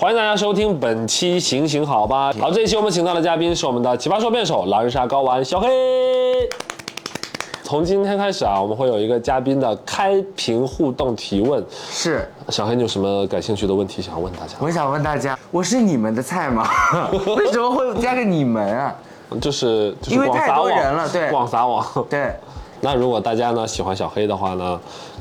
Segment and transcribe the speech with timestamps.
[0.00, 2.32] 欢迎大家收听本期《行行好吧》。
[2.40, 5.68] 好，这一期我们请到的嘉宾是我们的奇葩说辩手狼人杀高玩小黑。
[7.62, 11.62] 从今天开始啊，我们会有一个嘉宾的开屏互动提问。
[11.90, 14.54] 是，小黑，你有什么感兴趣的问题想要问大家？
[14.58, 16.66] 我想问大家，我是你们的菜吗？
[17.36, 18.96] 为什么会加个你们啊？
[19.38, 21.86] 就是就是因为太多人了对广撒网。
[22.08, 22.32] 对，
[22.80, 24.80] 那如果大家呢喜欢小黑的话呢，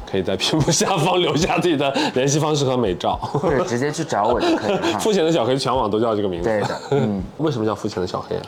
[0.10, 3.16] 可以在屏幕下方留下自己的联系方式和美照。
[3.16, 5.00] 或者直接去找我就可以了哈。
[5.00, 6.50] 付钱的小黑全网都叫这个名字。
[6.50, 7.24] 对的嗯。
[7.38, 8.42] 为什么叫肤浅的小黑啊？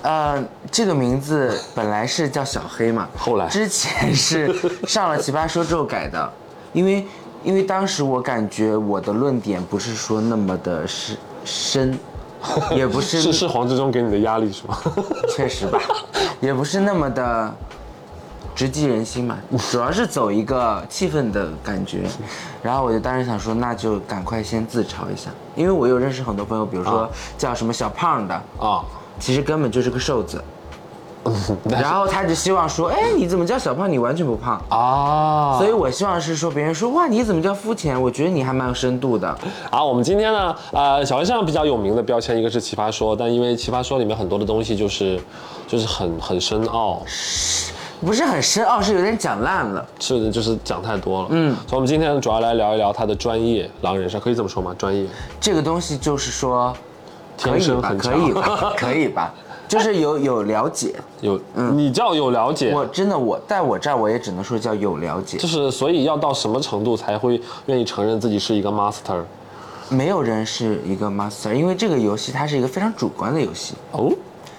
[0.00, 4.54] 呃，这个名字本来是叫小黑嘛，后来之前是
[4.86, 6.32] 上了奇葩说之后改的，
[6.72, 7.04] 因为
[7.42, 11.98] 因为当时我感觉我的论点不是说那么的深深，
[12.76, 14.78] 也不是 是是黄志忠给你的压力是吗？
[15.34, 15.80] 确实吧，
[16.40, 17.52] 也不是那么的
[18.58, 19.38] 直击人心嘛，
[19.70, 22.00] 主要是走一个气氛的感觉。
[22.60, 28.82] 然后我就当时想说，那就赶快先自嘲一下，因为我有认识很多朋友，比如说啊叫什么小胖的，啊，
[29.20, 30.42] 其实根本就是个瘦子。
[31.70, 33.90] 然后他就希望说，哎，你怎么叫小胖？
[33.90, 34.60] 你完全不胖。
[34.70, 38.00] 啊，所以我希望是说，别人说哇，你怎么叫肤浅？
[38.00, 39.38] 我觉得你还蛮有深度的。
[39.70, 45.20] 好，我们今天呢，呃，小黑身上比较有名的标签，一个是奇葩说，但因为奇葩说里面很多的东西就是，
[45.68, 47.02] 就是很很深奥，
[48.00, 49.84] 不是很深奥，是有点讲烂了。
[49.98, 51.28] 是的，就是讲太多了。
[51.30, 54.74] 嗯，所以我们今天主要来聊一聊他的专业，狼人杀可以这么说吗？
[54.78, 55.06] 专业，
[55.40, 56.72] 这个东西就是说，
[57.40, 57.56] 可以吧？
[57.58, 58.72] 天生很可以吧？
[58.76, 59.34] 可以吧？
[59.68, 60.94] 就是有有了解。
[61.20, 69.22] 有，嗯你叫有了解，我真的我在我这儿我也只能说叫有了解就，是所以要到什么程度才会愿意承认自己是一个 master？
[69.90, 73.74] 没有人是一个 master，因为这个游戏它是一个非常主观的游戏。
[73.92, 74.10] 哦，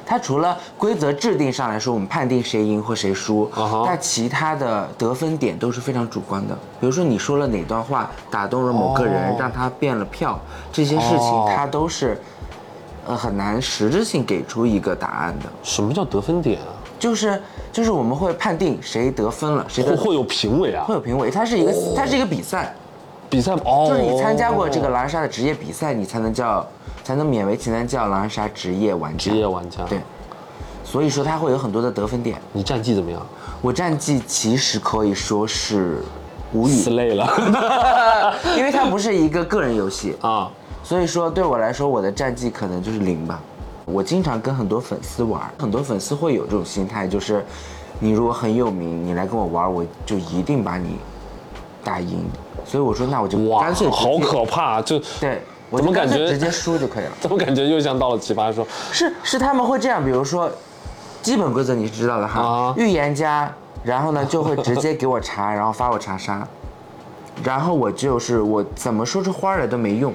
[0.10, 6.58] 它除了规则制定上来说，我们判定谁赢或谁输啊哈但其他的得分点都是非常主观的。
[6.80, 10.40] 比如说你说了哪段话打动了某个人，哦让他变了票，
[10.74, 12.20] 这些事情哦它都是，
[13.06, 15.46] 呃，很难实质性给出一个答案的。
[15.62, 16.74] 什么叫得分点啊？
[16.98, 17.40] 就是
[17.72, 20.96] 就是我们会判定谁得分了，谁得会会有评委啊会？
[20.96, 22.74] 有评委，它是一个它是一个比赛，
[23.29, 26.66] 比赛哦，就是你参加过这个狼人杀的职业比赛，你才能叫
[27.03, 29.31] 才能勉为其难叫狼人杀职业玩家。
[29.31, 30.00] 职业玩家，对，
[30.84, 32.41] 所以说他会有很多的得分点。
[32.51, 33.22] 你战绩怎么样？
[33.62, 36.01] 我战绩其实可以说是
[36.53, 37.28] 无语死，累了
[38.57, 40.50] 因为它不是一个个人游戏， 啊！
[40.81, 43.39] 所以说对我来说，我的战绩可能就是零吧。
[43.85, 47.45] 我经常跟很多粉丝玩，很多粉丝会有这种心态，就是
[48.00, 50.97] 你如果很有名，你来跟我玩，我就一定把你
[51.84, 52.23] 打赢。
[52.69, 54.80] 所以我说，那我就哇干脆，好可怕！
[54.80, 55.41] 就对，
[55.72, 57.12] 我怎么感觉直接输就可以了。
[57.19, 58.66] 怎么感觉又像到了奇葩说？
[58.91, 60.47] 是是，他们会这样，比如说，
[61.24, 63.52] 基本规则你是知道的哈，啊预言家，
[63.84, 66.47] 然后呢就会直接给我查，然后发我查杀，
[67.44, 70.13] 然后我就是我怎么说出花来都没用，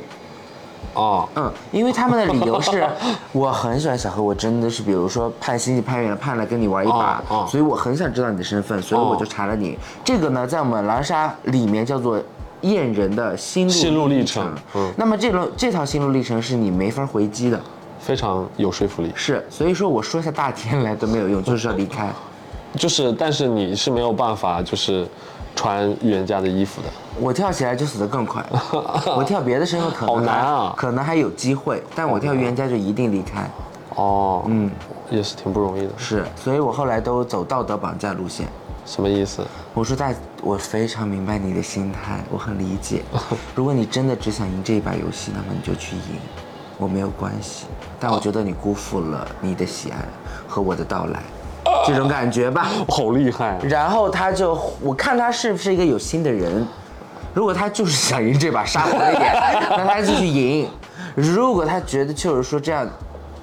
[0.95, 2.87] 哦，嗯，因为他们的理由是，
[3.33, 9.77] 我很喜欢小何，我真的是，比如说判星星判远了，判了跟你玩一把，哦哦所以我很想知道你的身份，所以我就查了你。
[10.05, 12.21] 这个呢，在我们狼人杀里面叫做
[12.71, 17.61] 验人的心路心路历历程嗯那么这轮这套心路历程是你没法回击的，
[18.01, 19.13] 非常有说服力。
[19.15, 22.11] 是，所以说我说下大天来都没有用，就是要离开。
[22.77, 25.07] 就是，但是你是没有办法，就是
[25.55, 26.89] 穿预言家的衣服的。
[27.21, 28.45] 我跳起来就死得更快，
[29.17, 33.49] 我跳别的身份可能好难啊可能还有机会，但我跳预言家就一定离开。
[33.95, 34.69] 哦，嗯，
[35.09, 35.91] 也是挺不容易的。
[35.97, 38.49] 是，所以我后来都走道德绑架路线。
[38.85, 39.43] 什么意思？
[39.73, 40.13] 我说大，
[40.43, 43.03] 我非常明白你的心态，我很理解。
[43.55, 46.19] 如果你真的只想赢这一把游戏，那么你就去赢，
[46.79, 47.67] 我没有关系。
[47.99, 49.97] 但我觉得你辜负了你的喜爱
[50.47, 51.23] 和我的到来，
[51.87, 52.69] 这种感觉吧。
[52.89, 53.59] 好厉害啊！
[53.63, 56.67] 然后他就，我看他是不是一个有心的人。
[57.33, 59.33] 如果他就是想赢这把杀活一点，
[59.77, 60.69] 那他继续赢。
[61.17, 62.87] 如果他觉得就是说这样，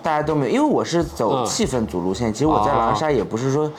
[0.03, 3.69] 大家都没有，因为我是走嗯气氛组路线，其实我在哦狼人杀也不是说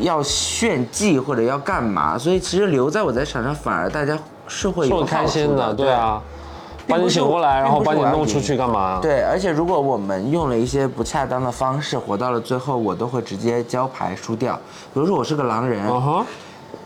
[0.00, 6.20] 要炫技或者要干嘛，所以其实留在我在场上反而大家是会有是很开心的，对啊，
[6.86, 8.98] 把你请过来，然后把你弄出去干嘛？
[9.00, 14.54] 对，而且如果我们用了一些不恰当的方式，活到了最后，我都会直接交牌输掉。
[14.92, 15.82] 比如说我是个狼人，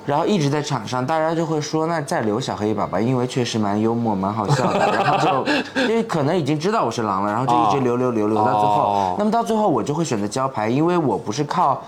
[0.06, 4.78] 然后一直在场上，大家就会说那再留小黑一把吧，因为确实蛮幽默、蛮好笑的。
[4.92, 8.82] 然后就因为可能已经知道我是狼了，然后就一直留留留留到最后。
[8.82, 11.82] 哦那么到最后我就会选择交牌，因为我不是靠。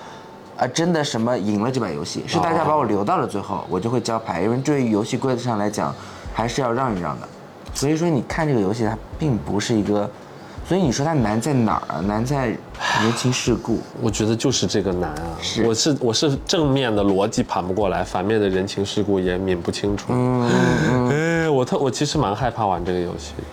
[0.61, 5.95] 啊，真的什么赢了这把游戏，是大家把我留到了最后，我就会交牌，因为对于游戏规则上来讲，
[6.35, 7.27] 还是要让一让的。
[7.73, 10.11] 所以说，你看这个游戏，它并不是一个，
[10.69, 12.01] 所以你说它难在哪儿啊？
[12.07, 13.79] 难在人情世故。
[14.03, 15.25] 我觉得就是这个难啊！
[15.41, 20.09] 是我是我是正面的逻辑盘不过来，反面的人情世故也抿不清楚。
[20.11, 20.51] 嗯
[20.91, 21.09] 嗯。
[21.09, 23.45] 哎，我特我其实蛮害怕玩这个游戏的。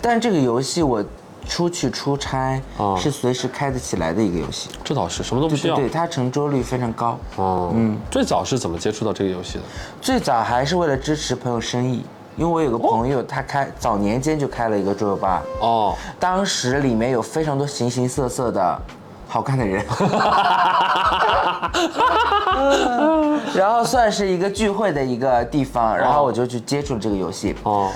[0.00, 1.04] 但这个游戏我
[1.46, 2.96] 出去出差啊。
[2.96, 5.76] 是随时开得起来的一个游戏，这倒是什么都不需要。
[5.76, 7.18] 对对，它成桌率非常高。
[7.36, 9.64] 哦，嗯，最早是怎么接触到这个游戏的？
[10.00, 12.04] 最早还是为了支持朋友生意，
[12.36, 18.80] 因为我有个朋友，他开早年间就开了一个桌游吧，哦，当时里面有非常多形形色色的
[19.26, 19.84] 好看的人，
[23.54, 27.90] 然后算是一个聚会的一个地方，然后我就去接触了这个游戏，哦，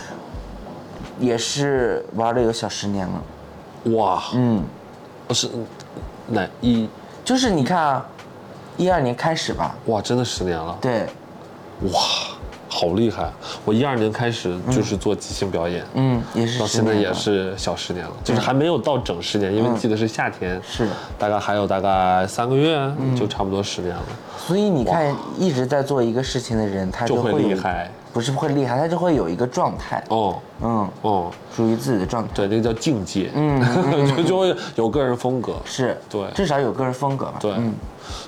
[1.23, 3.93] 也是玩了有小十年了。
[3.97, 4.63] 哇，嗯，
[5.29, 5.49] 不是
[6.27, 6.89] 哪一？
[7.25, 8.07] 就是你看啊，
[8.77, 11.07] 一二年开始吧，哇，真的十年了，对，
[11.93, 12.01] 哇，
[12.69, 13.31] 好厉害！
[13.65, 20.87] 我一二年开始就是做即兴表演，嗯，也是到现在也是小十年了，就是还没有到整十年，因为记得是夏天，是。
[20.87, 22.77] 的大概还有大概三个月，
[23.17, 24.03] 就差不多十年了。
[24.39, 30.39] 所以你看，一直在做一个事情的人，他就会会厉害，不是会厉害，他就会有一个状态，哦。
[30.65, 32.31] 嗯，哦，属于自己的状态。
[32.35, 36.25] 对，那个叫境界， 嗯，就就会有个人风格，是，对。
[36.35, 37.35] 至少有个人风格嘛。
[37.41, 37.75] 对，嗯，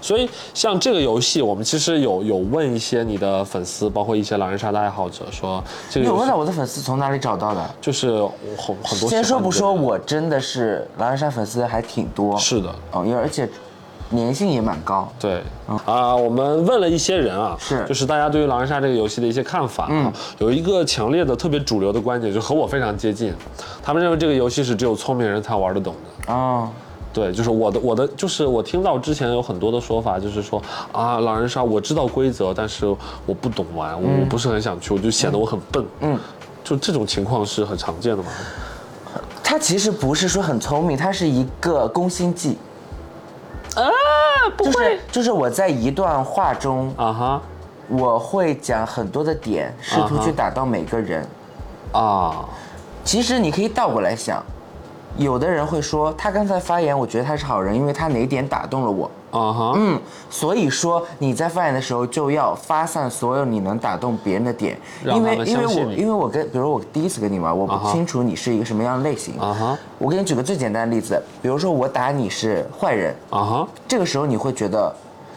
[0.01, 7.71] 所以像这个游戏，我们其实有有问一些你的粉丝，包括一些狼人杀的爱好者，说这个你有问到我的粉丝从哪里找到的？
[7.81, 8.11] 就是
[8.57, 9.09] 很很多。
[9.09, 13.49] 先说不说，，我真的是狼人杀粉丝还挺多，是的，哦，因为而且
[14.17, 15.09] 粘性也蛮高。
[15.19, 15.43] 对
[15.87, 23.33] 啊、我们问了一些人啊，是就是大家对于狼人杀这个游戏的一些看法啊，有一个强烈的、特别主流的观点，就和我非常接近。
[23.83, 26.33] 他们认为这个游戏是只有聪明人才玩得懂的。
[26.33, 26.69] 哦，
[27.13, 30.63] 对，就是我的我的就是我听到之前有很多的说法，就是说
[30.93, 32.87] 啊，狼人杀我知道规则，但是
[33.25, 35.85] 我不懂玩，我我不是很想去，我就显得我很笨。
[36.01, 36.19] 嗯，
[36.63, 38.29] 就这种情况是很常见的嘛。
[39.43, 42.59] 他其实不是说很聪明，他是一个攻心计。
[43.75, 43.91] 啊，
[44.57, 47.43] 不就是就是我在一段话中，啊哈
[47.89, 51.27] 我会讲很多的点，试图去打到每个人。
[51.93, 52.45] 啊，
[53.05, 54.43] 其实你可以倒过来想，
[55.17, 59.11] 有的人会说他刚才发言，我觉得他是好人，因为他哪点打动了我。
[59.35, 60.01] 啊哈，嗯，
[60.31, 69.37] 所以说你在发言的时候就要发散所有你能打动别人的点，因为因为我因为我跟比如我第一次跟你玩，我不清楚你是一个什么样的类型。
[69.41, 69.79] 啊哈。
[69.99, 74.95] 我给你举个最简单的例子，比如说我打你是坏人，啊哈，这个时候你会觉得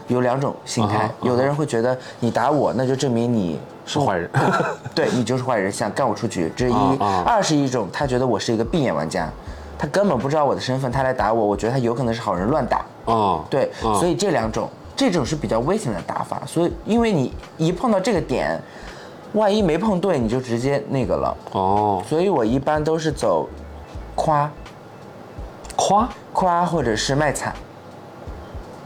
[0.07, 1.09] 有两种心态。
[1.21, 4.29] 有的人会觉得你打我，那就证明你是坏人。
[4.93, 9.29] 对你就是坏人，想干我出局，这是一；二是一种他觉得我是一个闭眼玩家，
[9.77, 12.85] 他根本不知道我的身份，他来打我，我觉得他有可能是好人乱打。
[13.05, 16.41] 哦，对，啊所以这两种，这种是比较危险的打法。
[16.45, 18.59] 所以因为你一碰到这个点，
[19.33, 21.37] 万一没碰对，你就直接那个了。
[21.51, 23.47] 哦，所以我一般都是走
[24.15, 24.51] 夸
[25.75, 27.53] 夸夸或者是卖惨。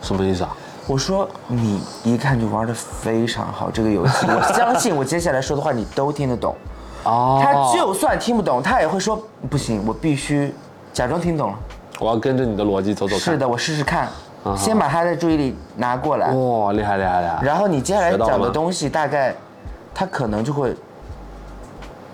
[0.01, 0.55] 什么意思啊？
[0.87, 6.53] 我说你一看就玩的非常好这个游戏，我相信我 接下来说的话你都听得懂。
[7.03, 10.53] 哦他就算听不懂，他也会说不行，我必须
[10.93, 11.57] 假装听懂了。
[11.99, 13.19] 我要跟着你的逻辑走走看。
[13.19, 14.07] 是的，我试试看
[14.57, 17.39] 先把他的注意力拿过来，哇，厉害厉害厉害！
[17.43, 19.35] 然后你接下来讲的东西大概，
[19.93, 20.75] 他可能就会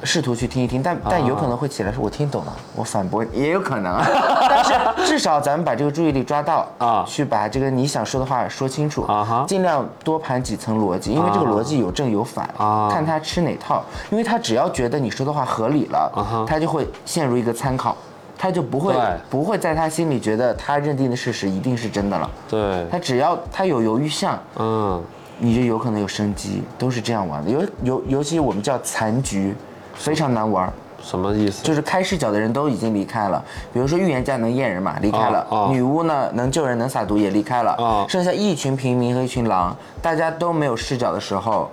[0.04, 4.06] 试图去听一听，但但有可能会起来说我听懂了，我反驳也有可能啊。
[4.50, 4.74] 但是
[5.06, 13.82] 至少咱们把这个注意力抓到啊去把这个你想说的话说清楚啊哈尽量多盘几层逻辑，因为这个逻辑有正有反啊看他吃哪套，
[14.12, 17.96] 因为他只要觉得你说的话合理了啊他就会陷入一个参考。
[18.38, 18.96] 他就不会
[19.30, 22.30] 不会在他心里觉得他认定的事实一定是真的了。
[22.50, 25.04] 对，他只要他有犹豫项，嗯，
[25.40, 27.50] 你就有可能有生机，都是这样玩的。
[27.50, 29.56] 尤尤尤其我们叫残局，
[29.96, 30.72] 非常难玩。
[31.00, 31.64] 什么意思？
[31.64, 33.42] 就是开视角的人都已经离开了，
[33.72, 35.58] 比如说预言家能验人嘛，离开了；啊。
[35.66, 38.06] 啊女巫呢能救人能撒毒也离开了，啊。
[38.10, 41.70] 剩下一群平民和一群狼，大家都没有视角的时候，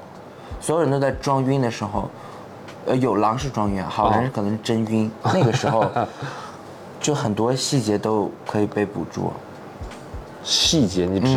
[0.61, 2.09] 所有人都在装晕的时候，
[2.87, 5.85] 呃，有狼是装晕啊，好人可能是真晕，那个时候
[7.05, 9.31] 就很多细节都可以被捕捉。
[10.43, 11.37] 细节，你指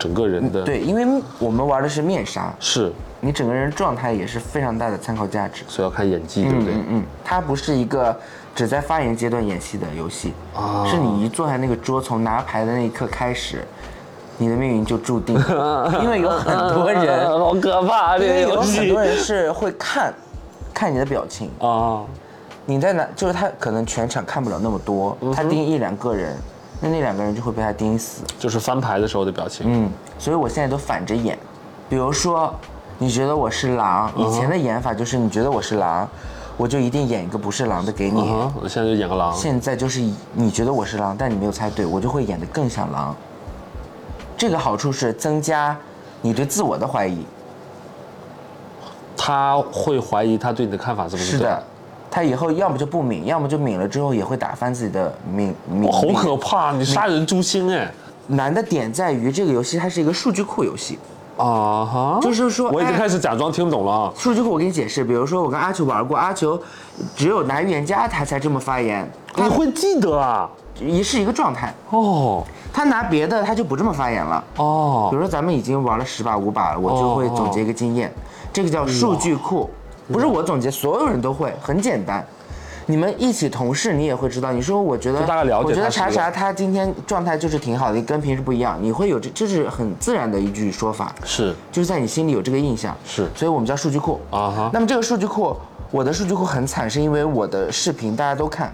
[0.00, 5.62] 整个人的嗯对，因为我们玩的是面杀，是，你整个人状态也是非常大的参考价值。
[5.68, 6.74] 所以要看演技，对不对？
[6.74, 8.18] 嗯嗯，它不是一个
[8.52, 13.64] 只在发言阶段演戏的游戏，啊是你一坐在那个桌，从拿牌的那一刻开始，
[14.38, 15.36] 你的命运就注定。
[16.02, 20.12] 因为有很多人， 好可怕，这因为有个游戏很多人是会看，
[20.74, 21.48] 看你的表情。
[21.60, 22.02] 啊，
[22.68, 26.36] 你在哪，就是他可能全场看不了那么多，他盯一两个人，
[26.80, 28.24] 那那两个人就会被他盯死。
[28.40, 29.66] 就是翻牌的时候的表情。
[29.68, 31.38] 嗯，所以我现在都反着演。
[31.88, 32.52] 比如说，
[32.98, 36.08] 你觉得我是狼，以前的演法就是你觉得我是狼，
[36.56, 38.20] 我就一定演一个不是狼的给你。
[38.60, 39.32] 我现在就演个狼。
[39.32, 40.00] 现在就是
[40.32, 43.14] 你觉得我是狼，但你没有猜对，我就会演得更像狼。
[44.36, 45.76] 这个好处是增加
[46.20, 47.24] 你对自我的怀疑。
[49.16, 51.62] 他会怀疑他对你的看法是不是对是的，
[52.10, 55.86] 他以后要么就不抿，要么就抿了之后也会打翻自己的抿抿。
[55.86, 56.72] 哇，好可怕！
[56.72, 57.90] 你杀人诛心哎！
[58.28, 60.98] 难的点在于这个游戏它是一个数据库游戏，
[61.36, 64.12] 啊哈，就是说我已经哎开始假装听懂了啊。
[64.16, 66.60] 数据库我给你解释，比如说我跟阿球玩过，阿球
[67.14, 70.50] 只有拿预言家他才这么发言，你会记得啊？
[70.80, 75.08] 一是一个状态，哦他拿别的他就不这么发言了哦。
[75.10, 78.12] 比哦，如说咱们已经玩了十把五把了，我就会总结一个经验，
[78.52, 79.70] 这个叫数据库，
[80.12, 82.24] 不是我总结，所有人都会，很简单。
[82.88, 84.52] 你们一起同事，你也会知道。
[84.52, 88.78] 你说我觉得，大概了解我觉得查查他今天状态就是挺好的，跟平时不一样。
[88.80, 92.96] 你会有这，这是很自然的一句说法，是就是在你心里有这个印象。
[93.04, 94.20] 是所以我们叫数据库。
[94.30, 95.56] 啊哈那么这个数据库，
[95.90, 98.72] 我的数据库很惨，是因为我的视频大家都看，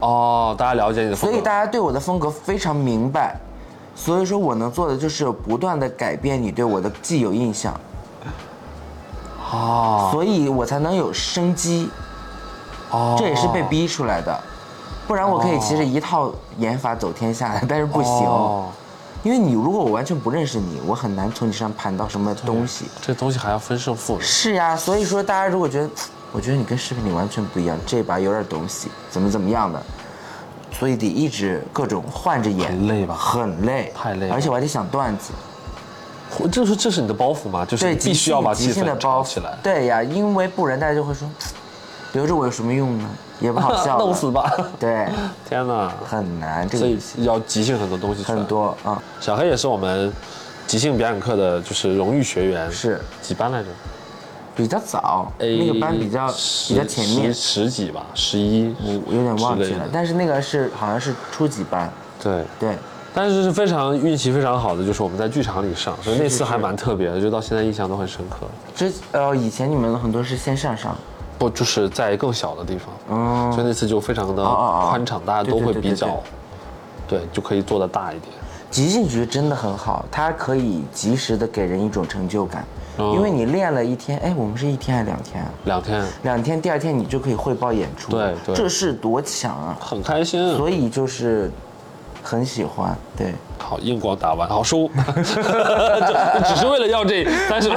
[0.00, 3.36] 哦，大家了解你的风格，所以大家对我的风格非常明白。
[3.94, 7.78] 所以说我能做的就是不断的改变你对我的既有印象。
[9.54, 11.88] 啊所以我才能有生机，
[12.90, 14.38] 哦，这也是被逼出来的，
[15.06, 18.68] 不然我可以其实一套演法走天下的，但是不行，哦
[19.22, 22.84] 因为你如果我完全不认识你，我很难从你身上盘到什么东西。
[23.00, 24.20] 这东西还要分胜负。
[24.20, 25.88] 是呀，所以说大家如果觉得，
[26.30, 29.82] 我觉得你跟视频里完全不一样，这把有点东西，怎么怎么样的，
[30.78, 33.14] 所以得一直各种换着演，很累吧？
[33.14, 35.32] 很累，太累而且我还得想段子，
[36.38, 37.64] 我这是这是你的包袱吗？
[37.64, 41.28] 就是对，必须要把即气氛兴的包起来，对呀，因为不然大家就会说，
[42.12, 43.08] 留着我有什么用呢？
[43.40, 44.50] 也不好笑 了，弄死吧！
[44.78, 45.08] 对，
[45.48, 48.46] 天哪，很难，这所以个要即兴很多东西出来很。
[48.46, 50.12] 多啊，小黑也是我们
[50.66, 53.68] 即兴表演课的，就是荣誉学员，是几班来着？
[54.56, 56.28] 比较早，那个班比较
[56.68, 58.72] 比较前面十，十几吧，十一，
[59.04, 62.44] 我有点忘记了但是那个是好像是初级班，对。
[62.60, 62.78] 对，
[63.14, 68.46] 但是是非常运气非常好的，就是我们在剧场里上，所以那次还蛮特别的，就到现在印象都很深刻。
[68.74, 70.96] 之呃以前你们很多是线上上，
[71.38, 76.22] 不，就是在更小的地方，嗯所以那次就非常的宽敞，大家都对对对对会比较，
[77.06, 78.32] 对，就可以做的大一点。
[78.68, 82.64] 即兴剧真的很好，它可以及时的给人一种成就感，
[82.98, 85.50] 嗯因为你练了一天，哎，我们是一天还是两天啊？
[85.66, 89.76] 两天两天，第二天你就可以汇报演出，对对这是多强啊！
[89.78, 91.48] 很开心，所以就是
[92.24, 93.32] 很喜欢，对。
[93.56, 94.92] 好硬光打完，好收，就
[96.48, 97.70] 只是为了要这但是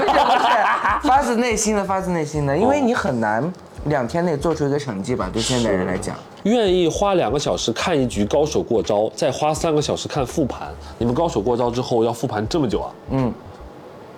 [1.04, 3.54] 发自内心的，发自内心的，因为你很难
[3.86, 5.30] 两天内做出一个成绩吧？
[5.32, 6.14] 对现代人来讲，
[6.44, 10.68] 愿意花两个小时看一局高手过招，再花三个小时看复盘。
[10.98, 12.92] 你们高手过招之后要复盘这么久啊？
[13.12, 13.34] 嗯，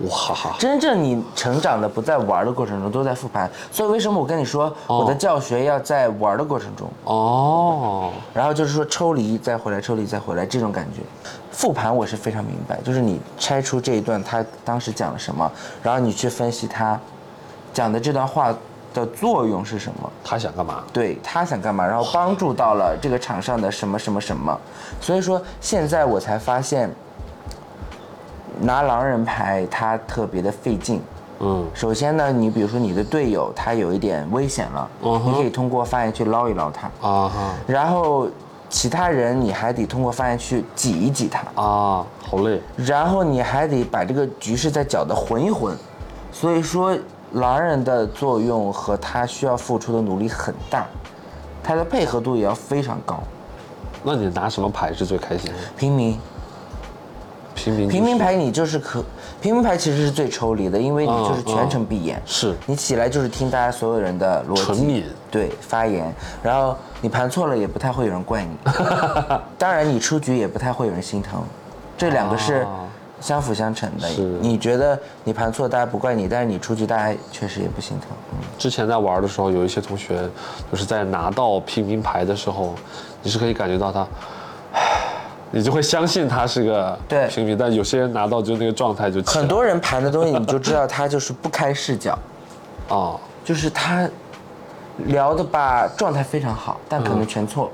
[0.08, 0.56] 哇哈哈！
[0.58, 3.50] 真正你成长的不在玩的过程中，都在复盘。
[3.72, 11.01] 所以为什么我跟你说，我的教学要在玩的过程中，哦，然后就是说抽离再回来，抽离再回来这种感觉。
[11.51, 15.51] 复盘我是非常明白，就是你拆出这一段他当时讲了什么，
[15.84, 16.98] 然后你去分析他
[17.74, 18.56] 讲的这段话
[18.94, 20.10] 的作用是什么。
[20.24, 20.84] 他想干嘛？
[20.94, 24.58] 对他想干嘛，然后帮助到了这个场上的什么什么什么，
[25.01, 26.89] 所以说现在我才发现，
[28.62, 31.01] 拿狼人牌它特别的费劲。
[31.42, 38.28] 嗯，首先呢，你比如说你的队友他有一点危险了，嗯你可以通过发言去捞一捞他，啊哈然后
[38.68, 42.62] 其他人你还得通过发言去挤一挤他，啊，好累。
[42.75, 45.74] 然后你还得把这个局势再搅得混一混，
[46.32, 46.94] 所以说
[47.32, 50.86] 狼人的作用和他需要付出的努力很大，
[51.63, 53.18] 他的配合度也要非常高。
[54.04, 55.58] 那你拿什么牌是最开心的？
[55.78, 56.20] 平民
[57.63, 59.04] 平民、平民牌你就是可，
[59.42, 62.56] 平民牌其实是最抽离的，因为你就是全程闭眼，是。
[62.66, 68.56] 你起来就是听大家所有人的逻辑对发言，然后你盘错了也不太会有人怪你，
[69.58, 71.44] 当然你出局也不太会有人心疼，
[71.98, 72.86] 这两个是啊。
[73.22, 74.08] 相辅相成的。
[74.08, 74.22] 是。
[74.39, 78.08] 你觉得你盘错大家不怪你，但是你出局大家确实也不心疼。
[78.32, 78.38] 嗯。
[78.58, 80.22] 之前在玩的时候，有一些同学
[80.72, 82.75] 就是在拿到平民牌的时候，
[83.22, 84.08] 你是可以感觉到他，
[85.51, 87.27] 你就会相信他是个对。
[87.27, 92.18] 平民，但有些人拿到就那个状态就很多人盘的东西，你就知道他就是不开视角，
[92.89, 94.08] 哦，就是他
[95.06, 97.72] 聊的吧状态非常好，但可能全错。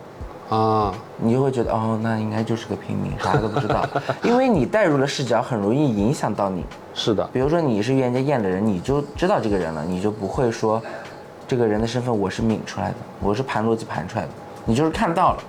[0.47, 3.83] 啊，你就会觉得哦，那应该就是个平民，啥都不知道，
[4.21, 6.63] 因为你带入了视角，很容易影响到你。
[6.93, 10.79] 是的，比如说你是预言家验的人，你就知道这个人了，你就不会说
[11.47, 14.29] 这个人的身份我是抿出来的，我是盘逻辑盘出来的，
[14.65, 15.43] 你就是看到了，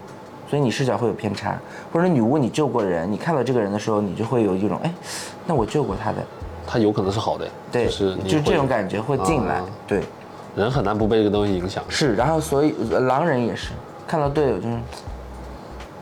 [0.48, 1.58] 所以你视角会有偏差。
[1.92, 4.92] 或者女巫你救过人，你看到这个人的时候，你就会有一种哎，
[5.46, 6.18] 那我救过他的，
[6.66, 10.02] 他有可能是好的，对，就是就这种感觉会进来，啊对，
[10.54, 11.82] 人很难不被这个东西影响。
[11.88, 13.70] 是，然后所以呃狼人也是
[14.06, 14.76] 看到队友就是。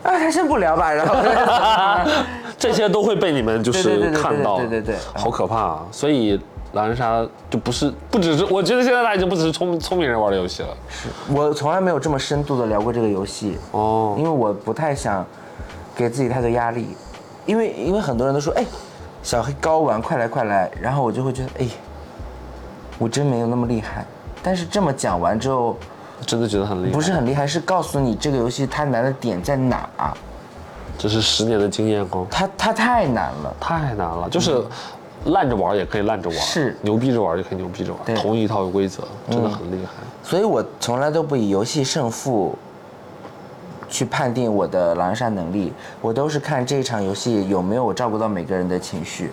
[0.03, 1.15] 啊，他先不聊吧，然后
[2.59, 5.85] 这些都会被你们就是看到，对对对对好可怕啊！
[5.91, 6.39] 所以
[6.75, 10.69] 狼人杀就不是不只是，我觉得现在它已经不只是聪聪明人玩的游戏了。
[10.89, 15.25] 是我从来没有这么深度的聊过这个游戏，哦，因为我不太想
[15.95, 16.89] 给自己太多压力，
[17.45, 18.65] 因为因为很多人都说，哎，
[19.23, 21.67] 小黑高玩，快来快来，然后我就会觉得，哎，
[22.99, 24.05] 我真没有那么厉害。
[24.43, 25.77] 但是这么讲完之后，
[26.25, 26.91] 真的觉得很厉害。
[26.91, 29.89] 不是很厉害，是告诉你这个游戏它难的点在哪，
[30.97, 33.55] 这是十年的经验哦，它它太难了。
[33.61, 34.61] 太难了，就是
[35.25, 36.75] 烂着玩也可以烂着玩，是。
[36.81, 38.15] 牛逼着玩也可以牛逼着玩，对。
[38.15, 39.91] 同一套规则真的很厉害。
[40.23, 42.57] 所以我从来都不以游戏胜负
[43.89, 49.31] 去判定我的狼人杀能力，我都是看这场游戏有没有我照顾到每个人的情绪，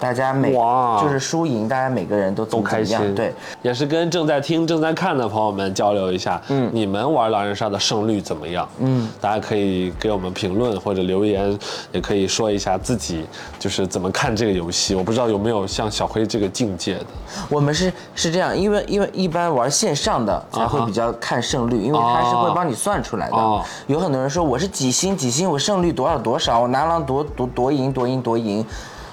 [0.00, 8.68] 大家每就是输赢，大家每个人都都开心，对，，也是跟正在听、正在看的朋友们交流一下，嗯，你们玩狼人杀的胜率怎么样？
[8.78, 11.58] 嗯，大家可以给我们评论或者留言，
[11.92, 13.26] 也可以说一下自己
[13.58, 14.94] 就是怎么看这个游戏。
[14.94, 17.06] 我不知道有没有像小黑这个境界的，
[17.48, 23.36] 我们是是这样，因为因为一般玩线上的才会比较看胜率，因为它是会帮你算出来的。
[23.36, 23.64] 哦。
[23.86, 28.64] 有很多人说我是几星几星，我胜率多少多少，我拿狼夺夺夺赢夺赢夺赢，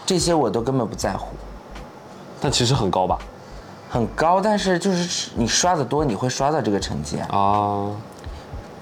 [0.05, 1.27] 这些我都根本不在乎。
[2.39, 3.17] 但其实很高吧？
[3.89, 7.27] 很高，但是就是你刷的多，你会刷到这个成绩啊。
[7.37, 7.91] 啊，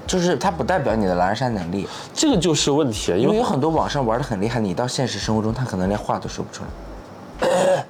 [0.07, 7.85] 就是它不代表你的狼人杀能力，这个就是问题，因为因为有很多网上玩的很厉害，你到现实生活中他可能连话都说不出来。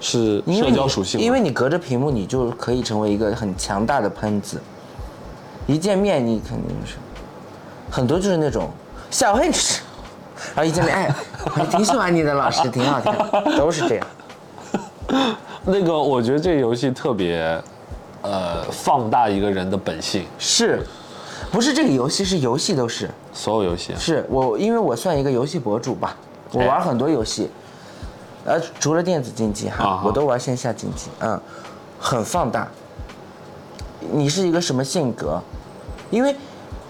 [0.00, 4.60] 是社交属性嘛，因为你隔着屏幕，你就可以成为一个很强大的喷子。
[5.66, 6.96] 一见面你肯定是，
[7.90, 8.70] 很多就是那种
[9.10, 9.80] 小黑吃，
[10.54, 11.14] 然后一见面哎，
[11.58, 14.06] 我挺喜欢你的老师，挺好听的，都是这样。
[15.64, 17.38] 那个我觉得这个游戏特别，
[18.22, 20.84] 呃，放大一个人的本性，是，
[21.50, 23.10] 不是这个游戏是游戏都是。
[23.32, 26.16] 所有游戏是我，因为我算一个游戏博主吧，
[26.52, 27.50] 我哎玩很多游戏，
[28.44, 31.40] 呃，除了电子竞技哈，啊哈我都玩线下竞技，嗯，
[31.98, 32.66] 很放大。
[34.10, 35.40] 你是一个什么性格？
[36.10, 36.34] 因为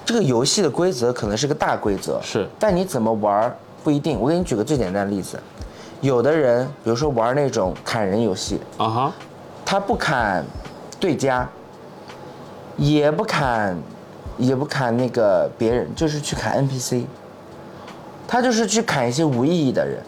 [0.04, 4.18] 这个游戏的规则可能是个大规则，是但你怎么玩不一定。
[4.18, 5.38] 我给你举个最简单的例子，
[6.00, 9.12] 有的人比如说玩那种砍人游戏，啊哈，
[9.64, 10.44] 他不砍
[10.98, 11.48] 对家，
[12.76, 13.76] 也不砍，
[14.38, 17.04] 也不砍那个别人，就是去砍 NPC。
[18.26, 20.02] 他就是去砍一些无意义的人，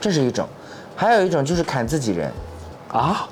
[0.00, 0.46] 这是一种；
[0.94, 2.30] 还有一种就是砍自己人。
[2.92, 3.28] 啊，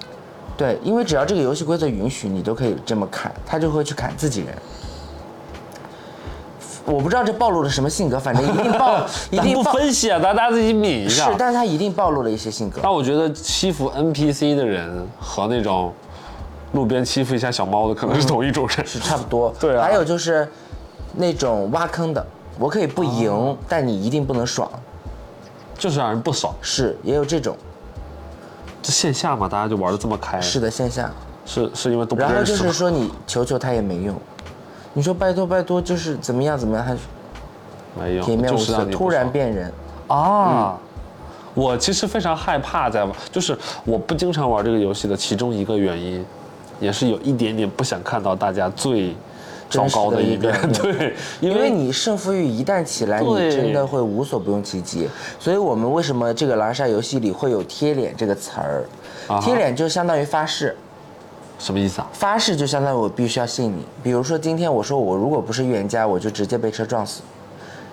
[0.56, 4.48] 对，因为只要这个游戏规则允许，你都可以这么砍，他就会去砍自己人。
[6.84, 11.36] 我不知道这暴露了什么性格，反正一定暴， 一定不分析啊，大家自己抿一下是，。
[11.38, 12.80] 但是他一定暴露了一些性格。
[12.82, 15.92] 但我觉得欺负 NPC 的人和那种
[16.72, 18.86] 路边欺负一下小猫的可能是同一种人。
[18.86, 19.54] 是差不多。
[19.60, 20.48] 对啊还有就是
[21.14, 22.26] 那种挖坑的，
[22.58, 24.68] 我可以不赢，哦但你一定不能爽。
[25.78, 26.54] 就是让人不爽。
[26.60, 27.56] 是，也有这种，
[28.80, 31.10] 这线下嘛，大家就玩的这么开，是的线下。
[31.44, 32.42] 是是因为都不然后？
[32.44, 34.14] 就是说你求求他也没用，
[34.94, 36.94] 你说拜托拜托，就是怎么样怎么样，他
[38.02, 39.72] 没有，铁面无私就是突然变人。
[40.08, 40.78] 啊。
[41.54, 46.24] 我其实非常害怕在玩，就是我不经常玩这个游戏的其中一个原因，
[46.80, 49.14] 也是有一点点不想看到大家最
[49.68, 50.50] 糟糕的一面。
[50.72, 55.06] 对，因因为为你胜负欲一旦起来，你真的会无所不用其极。
[55.38, 58.84] 所以我们为什么这个狼人杀游戏里会有贴脸这个词儿？
[59.28, 60.74] 啊贴脸就相当于发誓，
[61.62, 62.08] 什么意思啊？
[62.12, 63.86] 发誓就相当于我必须要信你。
[64.02, 67.22] 比如说今天我说我如果不是预言家，我就直接被车撞死，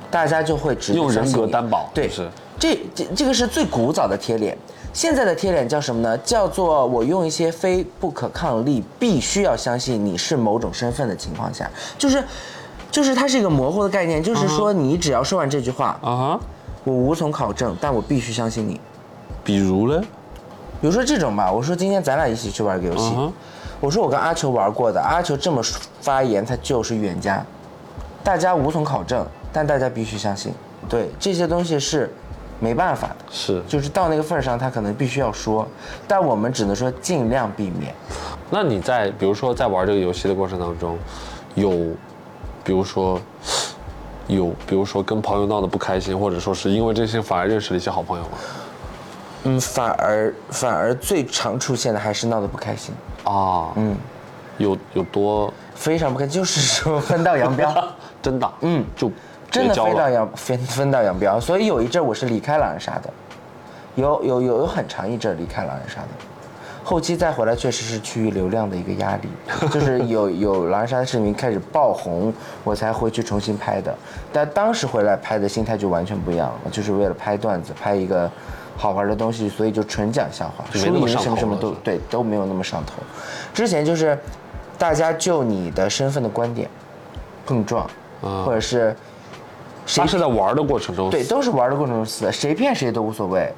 [0.09, 2.27] 大家就会直接用人格担保对，是
[2.57, 4.57] 这这这个是最古早的贴脸。
[4.91, 6.17] 现在的贴脸叫什么呢？
[6.17, 12.23] 叫做我用一些非不可抗力，必须要相信你是某种身份的情况下，就是，
[12.89, 16.39] 就是它是一个模糊的概念，就是说你只要说完这句话，啊哈，
[16.83, 18.81] 我无从考证，但我必须相信你。
[19.43, 20.01] 比如呢？
[20.81, 23.13] 比如说这种吧，我说今天咱俩一起去玩个游戏，
[23.79, 25.61] 我说我跟阿球玩过的，阿球这么
[26.01, 27.43] 发言，他就是预言家，
[28.23, 30.53] 大家无从考证，但大家必须相信。
[30.89, 32.11] 对这些东西是
[32.59, 35.67] 没办法的，是，就是到那个份儿上，他可能必须要说，
[36.07, 37.93] 但我们只能说尽量避免。
[38.49, 40.97] 那你在比如说在玩这个游戏的过程当中，
[41.55, 41.69] 有，
[42.63, 43.21] 比如说，
[44.27, 48.31] 有比如说跟朋友闹得不开心，或者说是因为这些反而认识了一些好朋友吗？
[49.43, 53.95] 嗯，反而反而最常出现的还是闹得不开心，啊，嗯，
[54.57, 57.73] 有有多非常不开心，就是说分道扬镳。
[58.21, 59.09] 真的，嗯，就
[59.49, 59.73] 真的。
[59.73, 63.09] 分道扬分分道扬镳，所以有一阵我是离开狼人杀的，
[63.95, 66.07] 有有有有很长一阵离开狼人杀的，
[66.83, 69.29] 后期再回来确实是趋于流量的一个压力，
[69.69, 72.33] 就是有有狼人杀的视频开始爆红，
[72.65, 73.95] 我才回去重新拍的，
[74.33, 78.29] 但当时回来拍的心态就完全不一样了，就是为了拍段子，拍一个
[78.79, 82.93] 好玩的东西，所以就纯讲笑话，输赢什么什么都对都没有那么上头。
[83.53, 84.17] 之前就是
[84.77, 86.69] 大家就你的身份的观点
[87.45, 87.83] 碰撞，
[88.21, 88.43] 啊。
[88.45, 88.95] 或者是
[89.85, 93.51] 谁他是在玩的过程中，对，都是玩的过程中死的，谁骗谁都无所谓。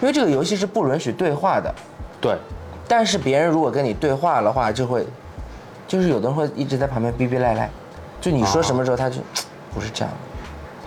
[0.00, 1.74] 因为这个游戏是不允许对话的，
[2.22, 2.34] 对，
[2.88, 5.06] 但是别人如果跟你对话的话，就会，
[5.86, 7.68] 就是有的人会一直在旁边逼逼赖赖，
[8.18, 9.18] 就你说什么时候他就、
[9.74, 10.29] 不是这样，他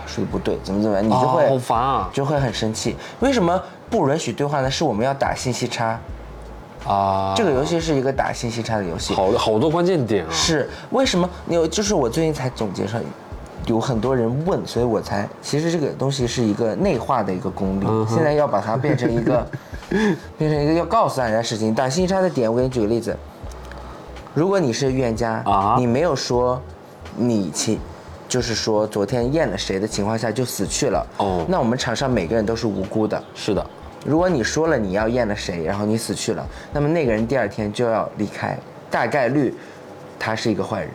[0.06, 2.96] 说的不对，怎么怎么样，你就会、啊好烦啊就会很生气。
[3.20, 4.70] 为什么不允许对话呢？
[4.70, 5.98] 是我们要打信息差，
[6.86, 9.14] 啊，这个游戏是一个打信息差的游戏。
[9.14, 11.28] 好好多关键点啊，是为什么？
[11.46, 13.00] 你有就是我最近才总结上，
[13.66, 19.46] 有很多人问，所以我才其实这个东西是一个内化的一个功力，现在要把它变成一个
[20.36, 21.74] 变成一个要告诉大家的事情。
[21.74, 23.16] 打信息差的点，我给你举个例子，
[24.34, 26.60] 如果你是预言家，啊你没有说
[27.16, 27.78] 你情。
[28.34, 31.06] 就是说，昨天验了谁的情况下就死去了。
[31.18, 33.22] 哦那我们场上每个人都是无辜的。
[33.32, 33.64] 是的，
[34.04, 38.58] 如果你说了你要验了谁，然后你死去了，那么那个人第二天就要离开，
[38.90, 39.54] 大概率
[40.18, 40.90] 他是一个坏人。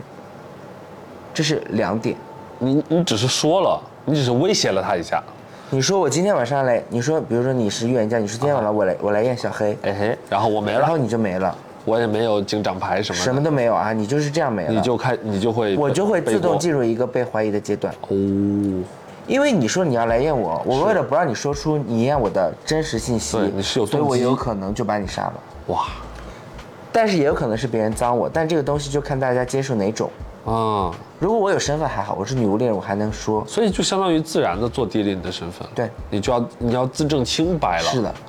[1.34, 2.13] 这是两点。
[2.58, 5.23] 你你只是说了，你只是威胁了他一下，
[5.69, 11.58] 你说我今天晚上来，你说比如说你是预言家，你说今天晚上我来我来验小黑，哎嘿，然后我没了然后，你就没了，
[11.89, 17.93] 我也没有警长牌什么的，什么都没有啊，你就是这样没了，你就开你就会我就会自动进入一个被怀疑的阶段。
[18.08, 18.10] 哦，
[19.25, 25.34] 因为你说你要来验我，我为了不让你说出你验我的真实信息，你是有所以我有可能就把你杀了。
[25.67, 25.88] 哇。
[26.91, 30.10] 但是也有可能是别人脏我，但这个东西就看大家接受哪种。
[30.45, 33.43] 啊，如果我有身份还好，我是女巫猎人，我还能说。
[33.45, 38.29] 所以就相当于自然的做低了你的身份，对，你就要你要自证清白了，是的，这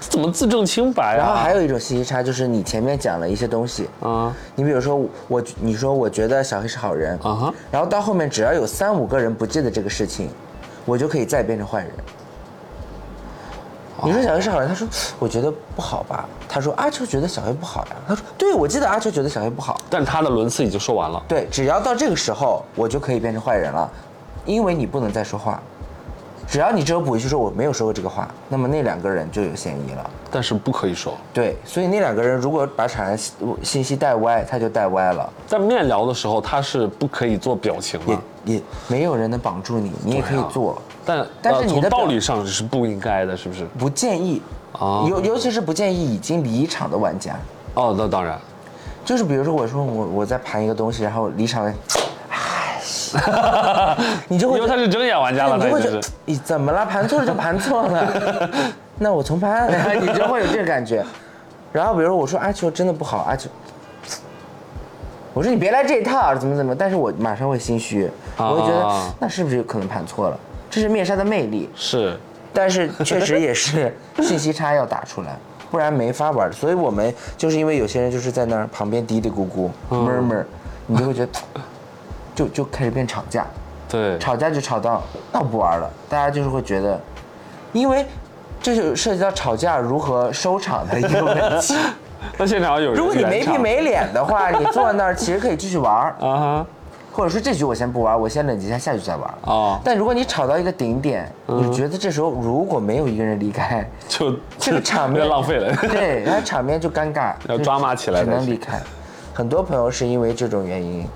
[0.00, 1.16] 怎么自证清白啊？
[1.16, 10.30] 然后还有一种信息差，就是你前面讲了一些东西，啊你比如说我，你说我觉得小黑是好人，啊哈，然后到后面只要有三五个人不记得这个事情，
[10.84, 11.90] 我就可以再变成坏人。
[14.02, 14.88] 你说小黑是好人，他说
[15.18, 16.26] 我觉得不好吧？
[16.48, 17.96] 他说阿秋觉得小黑不好呀。
[18.08, 19.78] 他说对，我记得阿秋觉得小黑不好。
[19.90, 23.90] 但他的轮次已经说完了，对，只要到这个时候，我就可以变成坏人了，
[24.46, 25.62] 因为你不能再说话。
[26.50, 30.10] 只要你只有补一句说我没有说过这个话，那么那两个人就有嫌疑了。
[30.32, 31.16] 但是不可以说。
[31.32, 33.32] 对，所以那两个人如果把场上信
[33.62, 43.64] 信息带歪，他就带歪了，在面聊的时候，他是不可以做表情的，也没有人能绑住你，你也可以做，但呃但是你的表从道理上是不应该的，是不是？
[43.78, 44.42] 不建议。
[44.72, 47.36] 啊尤尤其是不建议已经离场的玩家，
[47.74, 48.36] 哦，那当然，
[49.04, 51.72] 就是比如说我说我我在盘一个东西，然后离场
[54.28, 56.84] 你就会因为他是睁眼玩家了，你就会觉得你怎么了？
[56.86, 58.50] 盘错了就盘错了，
[58.98, 61.04] 那我重盘， 你就会有这个感觉。
[61.72, 63.48] 然后比如说我说阿秋真的不好，阿秋，
[65.32, 70.38] 我说你别来这一套，怎么怎么，但是我马上会心虚，我会觉得啊那是不是有可能盘错了？
[70.68, 72.16] 这是面纱的魅力，是
[72.52, 75.36] 但是确实也是信息差要打出来，
[75.70, 76.52] 不然没法玩。
[76.52, 80.44] 所以我们就是因为有些人就是在那儿旁边嘀嘀咕咕、murmur，
[80.86, 81.32] 你就会觉得，
[82.40, 83.44] 就就开始变吵架。
[83.88, 86.98] 对，吵架就吵到那我不玩了，大家就是会觉得，
[87.72, 88.06] 因为
[88.62, 91.74] 这就涉及到吵架如何收场的一个问题。
[92.38, 96.66] 那现场有人如果你没皮没脸的话，你坐在那儿其实可以继续玩儿， 啊哈，
[97.12, 99.28] 或者说这局我先不玩，我先冷静一下，下局再玩。
[99.42, 105.74] 哦但如果你吵到一个顶点，你觉得这时候如果没有一个人离开， 就这个场面浪费了。
[105.76, 108.80] 对，然后场面就尴尬，要抓马起来只能离开。
[109.34, 111.08] 很多朋友是因为这种原因，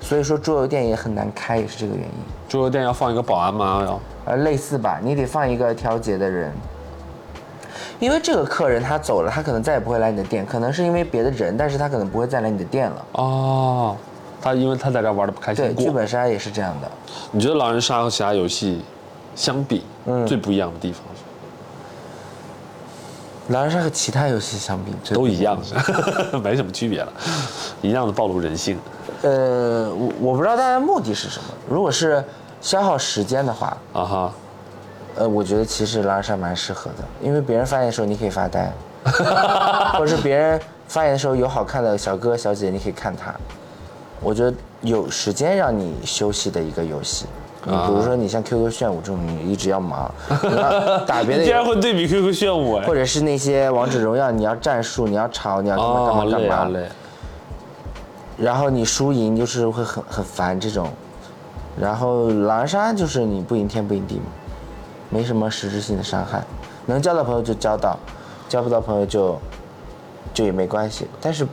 [0.00, 2.10] 所以说桌游店也很难开，也是这个原因。
[2.48, 3.82] 桌游店要放一个保安吗？
[3.84, 6.52] 要呃，类似吧，你得放一个调节的人，
[7.98, 13.04] 因为这个客人他走了，他可能再也不会来你的店，可能是因为别的人，但是他可能不会再来你的店了。
[13.12, 13.96] 哦，
[14.40, 15.84] 他因为他在这玩的不开，心对。
[15.84, 16.90] 剧本杀也是这样的。
[17.32, 18.82] 你觉得狼人杀和其他游戏
[19.34, 21.22] 相比，嗯最不一样的地方是
[23.52, 25.74] 狼人杀和其他游戏相比，最都一样，是
[26.38, 27.12] 没什么区别了，
[27.80, 28.78] 一样的暴露人性。
[29.22, 31.44] 呃，我我不知道大家的目的是什么。
[31.68, 32.22] 如果是
[32.60, 34.32] 消耗时间的话，啊哈，
[35.16, 38.72] 呃，我觉得其实狼人杀蛮适合的，因为别人发言的时候你可以发呆，
[39.98, 43.34] 或者是别人发言的时候有好看的小哥哥小姐姐，你可以看他。
[44.20, 47.26] 我觉得有时间让你休息的一个游戏。
[47.64, 50.10] 你比如说你像 QQ 炫舞这种，你一直要忙，
[50.42, 52.94] 你要打别的竟然，会对比 QQ 炫舞哎或！
[52.94, 56.40] 者是那些王者荣耀，你要战术，你要吵，你要干嘛干哦，嘛干
[56.72, 56.88] 嘛。
[58.38, 60.88] 然后你输赢就是会很很烦这种，
[61.78, 64.26] 然后狼人杀就是你不赢天不赢地嘛，
[65.10, 66.44] 没什么实质性的伤害，
[66.86, 67.98] 能交到朋友就交到，
[68.48, 69.36] 交不到朋友就
[70.32, 71.08] 就也没关系。
[71.20, 71.46] 但是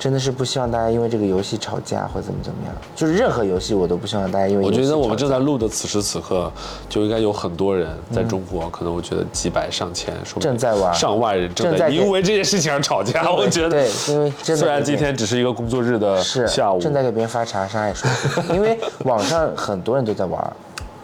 [0.00, 6.50] 真的是不希望大家因为这个游戏吵架或怎么怎么样，就是任何游戏我都不希望大家因为我觉得我们正在录的此时此刻，
[6.88, 10.94] 就应该有很多人在中国，可能我觉得几百上千，说正在玩。
[10.94, 13.20] 上万人正在因为这件事情而吵架。
[13.30, 18.08] 我觉得，对，因为真的虽然今天只是一个工作日的是下午，正在给别人发查杀也说
[18.54, 20.56] 因为网上很多人都在玩，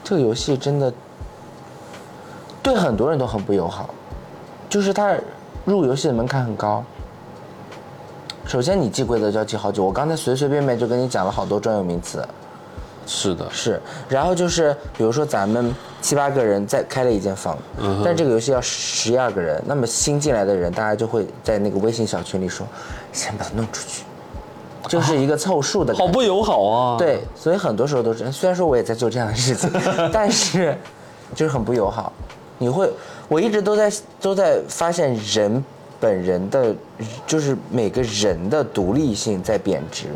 [0.03, 0.91] 这个游戏真的
[2.63, 3.91] 对很多人都很不友好，
[4.71, 5.15] 就是它
[5.67, 6.83] 入游戏的门槛很高。
[8.47, 12.25] 首先你记规则就要记好久，我刚才随随便便就跟你讲了好多专有名词，
[13.05, 17.59] 是的，是，然后就是比如说咱们七八个人在开了一间房，
[18.05, 22.65] 但这个游戏要十一二个人，那么新进来的人，大家就会在那个微信小群里说，
[23.13, 24.05] 先把它弄出去，
[24.89, 25.93] 就是一个凑数的。
[25.99, 29.69] 好不友好啊。，对，所以很多时候都是，虽然说我也在做这样的事情，
[30.13, 30.79] 但是
[31.35, 32.13] 就是很不友好。
[32.59, 32.89] 你会，
[33.27, 35.63] 我一直都在都在发现人
[35.99, 36.75] 本人的，
[37.27, 40.09] 就是每个人的独立性在贬值。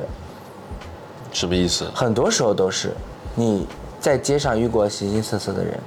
[1.32, 1.90] 什么意思？
[1.94, 2.92] 很多时候都是
[3.34, 3.66] 你
[4.00, 5.78] 在街上遇过形形色色的人，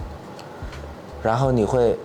[1.22, 1.98] 然后你会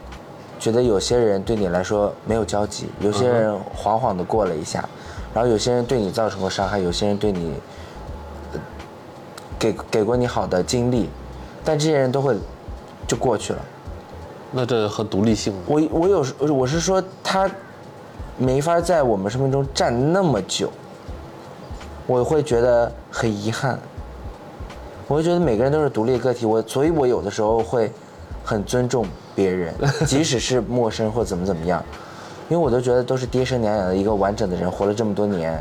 [0.59, 4.87] 觉得有些人对你来说没有交集，有些人晃晃的过了一下，
[5.33, 7.55] 然后有些人对你造成过伤害，有些人对你
[8.53, 8.61] 呃
[9.59, 11.09] 给给过你好的经历，
[11.65, 12.37] 但这些人都会
[13.07, 13.59] 就过去了。
[14.51, 17.49] 那这和独立性我我有时我是说他
[18.39, 20.71] 没法在我们生命中站那么久，
[22.07, 23.79] 我会觉得很遗憾。
[25.09, 27.91] 我会觉得每个人都是独立个体，我所以，我有的时候会
[28.45, 29.75] 很尊重别人，
[30.07, 31.83] 即使是陌生或怎么怎么样，
[32.49, 35.61] 因为我都觉得都是爹生娘养的一个完整的人，活了这么多年，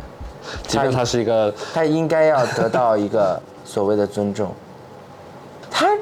[0.67, 4.51] 即便它是一个他应该要得到一个所谓的尊重。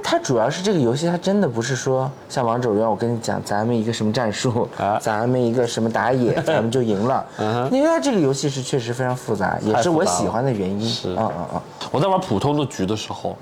[0.06, 7.26] 他他主要是这个游戏，它真的不是说像王者荣耀，我跟你讲，咱们一个什么战术，啊咱们一个什么打野， 咱们就赢了。
[7.72, 10.88] 因为它这个游戏是确实非常复杂，也是我喜欢的原因。
[10.88, 13.36] 是嗯嗯嗯，我在玩普通的局的时候，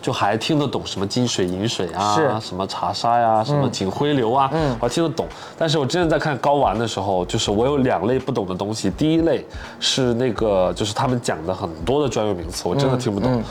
[0.00, 4.48] 就还听得懂什么金水银水啊，什么茶杀呀、什么警徽流啊，
[4.80, 5.26] 我还听得懂。
[5.58, 8.88] 但是我真的在看高玩的时候，就是我有两类不懂的东西。
[8.88, 9.44] 第一类
[9.78, 13.42] 是那个就是他们讲的很多的专有名词，我真的听不懂。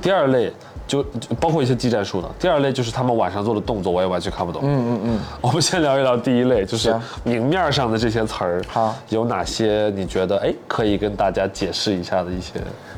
[0.00, 0.52] 第二类。
[0.90, 2.28] 就就包括一些技战术的。
[2.36, 4.60] 第二类就是他们晚上做的动作，我也完全看不懂。
[4.64, 5.18] 嗯嗯嗯。
[5.40, 12.54] 我们先聊一聊第一类，就是明面上的这些词儿，好有哪些你觉得哎可以跟大家解释一下的一些？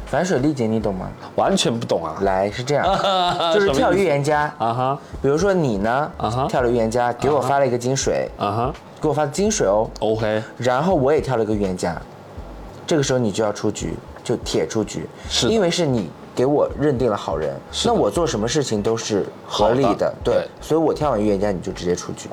[0.07, 1.07] 反水力姐你懂吗？
[1.37, 2.17] 完全不懂啊！
[2.23, 2.87] 来是这样，
[3.53, 4.45] 就是跳预言家。
[4.57, 9.87] 啊哈比如说你呢啊哈，跳了预言家，给我发了一个金水，啊哈给我发的金水哦。
[9.99, 12.01] ，OK，然后我也跳了个预言家，
[12.87, 13.93] 这个时候你就要出局，
[14.25, 20.15] 就铁出局，是因为是你给我认定了好人，那我做什么事情都是合理的，的。
[20.25, 22.29] 对对，所以我跳完预言家你就直接出局，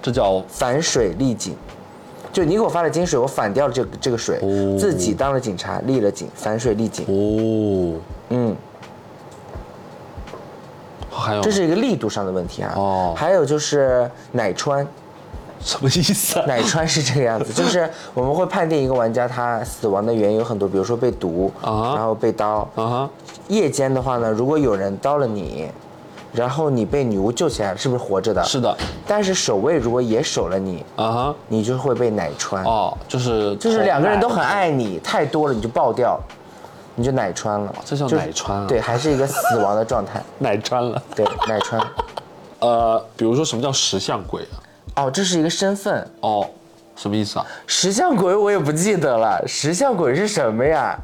[0.00, 1.54] 这叫反水立井。
[2.32, 4.76] 就你给我发了金水，我反掉了这个这个水，哦。
[4.78, 7.04] 自己当了警察，立了警，反水立井。
[7.06, 8.54] 哦，嗯，
[11.10, 12.74] 还有这是一个力度上的问题啊。
[12.76, 13.14] 哦。
[13.16, 14.86] 还有就是奶穿，
[15.66, 16.44] 什么意思啊？
[16.48, 22.66] 奶穿是这个样子， 就是我们会判定一个玩家他死亡的原因有很多，比如说被毒，啊然后被刀。
[22.76, 23.10] 啊，
[23.48, 25.68] 夜间的话呢，如果有人刀了你，
[26.32, 28.44] 然后你被女巫救起来，是不是活着的？
[28.44, 28.60] 是。
[28.60, 28.76] 的，
[29.08, 32.62] 但是守卫如果也守了你，啊哈，你就会被奶穿。
[32.62, 36.16] 哦，就是就是两个人都很爱你，太多了你就爆掉，
[36.94, 37.74] 你就奶穿了。
[37.84, 40.22] 这叫就是奶穿啊对，还是一个死亡的状态。
[40.38, 41.02] 奶穿了。
[41.14, 41.80] 对，奶穿。
[42.60, 44.62] 呃，比如说什么叫石像鬼啊？
[44.96, 46.06] 哦，这是一个身份。
[46.20, 46.48] 哦，
[46.96, 47.46] 什么意思啊？
[47.66, 50.98] 石像鬼我也不记得了，石像鬼是什么呀？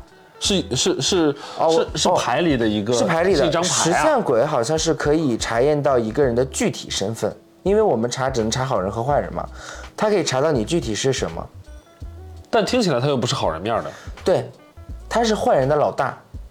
[0.44, 3.72] 是是是哦是是牌里的一个，是牌里的是一张牌啊。
[3.84, 9.48] 石像鬼好像是可以查验到一个人的具体身份，因为我们查只能查好人和坏人嘛，
[9.96, 11.46] 他可以查到你具体是什么。
[12.50, 13.90] 但听起来他又不是好人面儿的，
[14.24, 14.50] 对，
[15.08, 16.41] 他是坏人的老大，那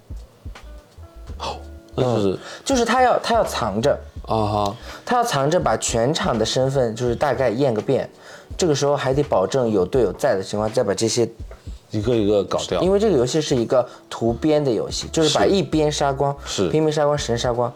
[1.96, 4.76] 就是就是他要他要藏着，啊哈，
[5.06, 8.10] 他要藏着把全场的身份就是大概验个遍，
[8.58, 11.28] 这个时候还得保证有队友在的情况下再把这些，
[11.92, 12.82] 一个一个搞掉。
[12.82, 16.70] 因为这个游戏是一个图边的游戏，就是把一边杀光，是。
[16.70, 17.72] 拼命杀光，神杀光。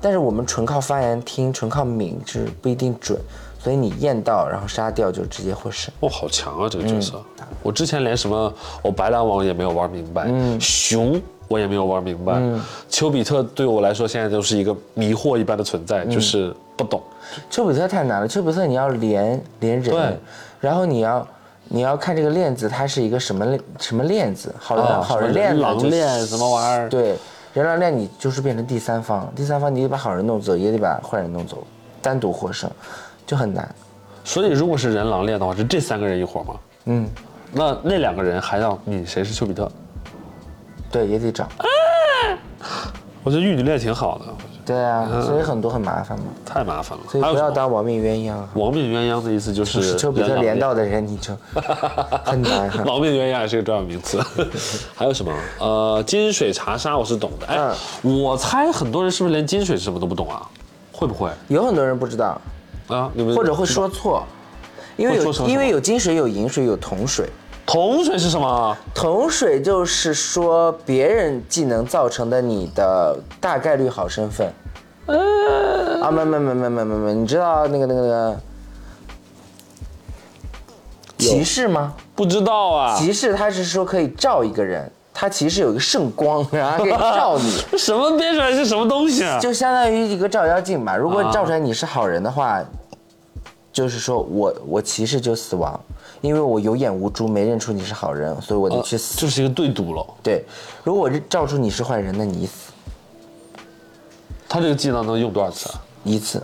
[0.00, 3.18] 但是我们纯靠发言听，纯靠敏是不一定准，
[3.58, 5.92] 所以你验到然后杀掉就直接获胜。
[6.00, 6.68] 哇，好强啊！
[6.70, 7.20] 这个角色，
[7.64, 12.40] 我之前连什么我白狼王也没有玩明白，熊我也没有玩明白，
[12.88, 17.02] 丘比特对我来说现在就是一个迷惑一般的存在，就是不懂。
[17.50, 20.16] 丘比特太难了，丘比特你要连连人对，
[20.60, 21.26] 然后你要
[21.68, 27.16] 你要看这个链子它是一个什么链什么链子，好人、啊好人链人狼链什么玩意儿对，
[27.54, 31.66] 人狼链你就是变成第三方，第三方你得把好人弄走，也得把坏人弄走，
[32.00, 32.70] 单独获胜
[33.26, 33.68] 就很难。
[34.24, 36.54] 所以如果是人狼链的话，是这三个人一伙吗？
[36.86, 37.08] 嗯，
[37.52, 39.70] 那那两个人还要你谁是丘比特？
[40.90, 41.48] 对，也得找。
[43.24, 44.24] 我觉得玉女恋挺好的，
[44.64, 46.24] 对啊，所以很多很麻烦嘛。
[46.46, 47.04] 太麻烦了。
[47.10, 48.34] 所以不要当亡命鸳鸯。
[48.58, 51.36] 亡命鸳鸯的意思就是比特两连到的人，你就
[52.24, 52.70] 很难。
[52.86, 54.18] 亡命鸳鸯也是个专有名词。
[54.96, 55.32] 还有什么？
[55.58, 57.46] 呃，金水茶沙我是懂的。
[57.48, 60.40] 哎，我猜很多人是不是连金水是什么都不懂啊？
[60.92, 62.40] 会不会有很多人不知道，
[62.86, 63.10] 啊？
[63.12, 64.24] 你们或者会说错，
[64.96, 67.28] 因为有因为有金水、有银水、有铜水。
[67.68, 68.74] 铜水是什么？
[68.94, 74.50] 桶水就是说别人技能造成的你的大概率好身份。
[76.02, 78.36] 啊，没没没没没没没，你知道那个那个那个
[81.18, 81.92] 骑士吗？
[82.14, 82.96] 不知道啊。
[82.96, 89.38] 骑士他是说可以照一个人，他其实有一个圣光，然后可以照你，这什么编出来是什么东西啊？
[89.38, 90.96] 就相当于一个照妖镜吧。
[90.96, 92.64] 如果照出来你是好人的话，
[93.78, 95.80] 就是说我我骑士就死亡，
[96.20, 99.16] 因为我有眼无珠，没认出你是好人，所以我得去死。
[99.16, 100.04] 就是一个对赌了。
[100.20, 100.44] 对，
[100.82, 102.72] 如果我照出你是坏人，那你死
[104.48, 105.80] 他这个技能能用多少次啊？
[106.02, 106.42] 一次，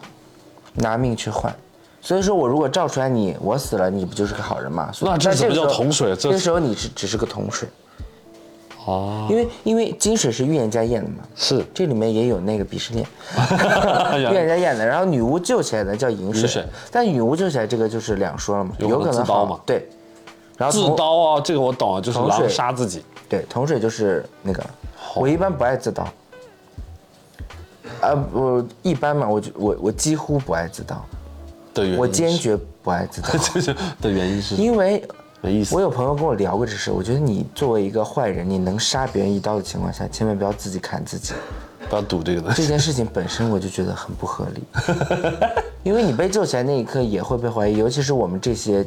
[0.74, 1.52] 拿命去换。
[2.00, 4.92] 所以说我如果照出来你我死了，你不就是个好人吗？
[5.00, 7.68] 那这怎么叫桶水这这个时候你只只是个桶水，
[8.86, 11.64] 哦，因为因为金水是预言家验的嘛，是。
[11.72, 13.06] 这里面也有那个鄙视链，
[14.30, 14.84] 预言家验的。
[14.84, 16.66] 然后女巫救起来的叫银水，水。
[16.90, 19.88] 但女巫救起来这个就是两说了嘛，有可能好自刀嘛对，
[20.58, 23.02] 然后自刀啊，这个我懂啊，就是狼杀自己。
[23.28, 24.62] 对，铜水就是那个，
[25.16, 26.06] 我一般不爱自刀。
[28.00, 31.02] 啊，我一般嘛，我就我我几乎不爱自刀，
[31.72, 35.02] 的原因，我坚决不爱自刀， 的原因是因为
[35.44, 35.80] 没意思我。
[35.80, 41.34] 有朋友跟我聊过这事，我觉得你作为一个坏人，你能杀别人一刀的情况下，千万不要自己砍自己。
[41.86, 42.62] 不要赌这个东西。
[42.62, 44.64] 这件事情本身我就觉得很不合理，
[45.84, 48.82] 因为你被救起来那一刻也会被怀疑，尤其是我们这些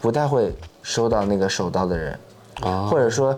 [0.00, 2.18] 不太会收到那个手刀的人，
[2.62, 3.32] 啊或者说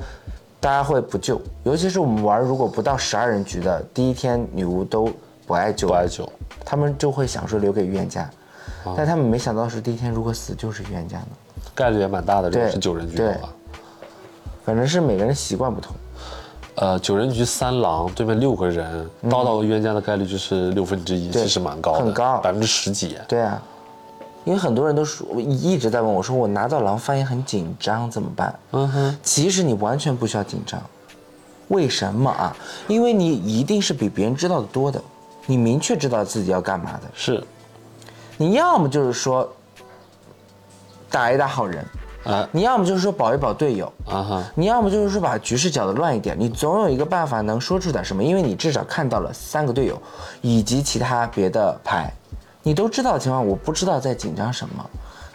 [0.58, 5.10] 大家会不救，尤其是我们玩如果不到十二人局的第一天，女巫都
[5.46, 6.26] 不爱救，不爱救，
[6.64, 8.26] 他们就会想说留给预言家，
[8.96, 11.26] 但他们没想到是第一天如果死就是预言家呢。
[11.74, 12.50] 概率也蛮大的。
[12.50, 13.48] 如果是九人局对的话，
[14.64, 15.94] 反正是每个人习惯不同，
[16.76, 23.16] 呃，九人局三狼对面六个人，刀到预言家的概率就是六分之一，其实蛮高的，很高百分之十几。
[23.28, 23.62] 对啊，
[24.44, 28.58] 因为很多人都说，我一直在问我说，我拿到狼发现很紧张怎么办？
[28.72, 30.80] 嗯哼，其实你完全不需要紧张，
[31.68, 32.56] 为什么啊？
[32.88, 35.00] 因为你一定是比别人知道的多的，
[35.46, 37.02] 你明确知道自己要干嘛的。
[37.14, 37.42] 是，
[38.36, 39.46] 你要么就是说
[41.14, 41.86] 打一打好人，
[42.24, 42.48] 啊。
[42.50, 49.96] 你要么就是说保一保队友，啊哈，你要么就是说把局势搅得乱一点，你总有一个办法能说出点什么，因为你至少看到了三个队友
[50.40, 52.12] 以及其他别的牌，
[52.64, 54.90] 你都知道的情况，我不知道在紧张什么。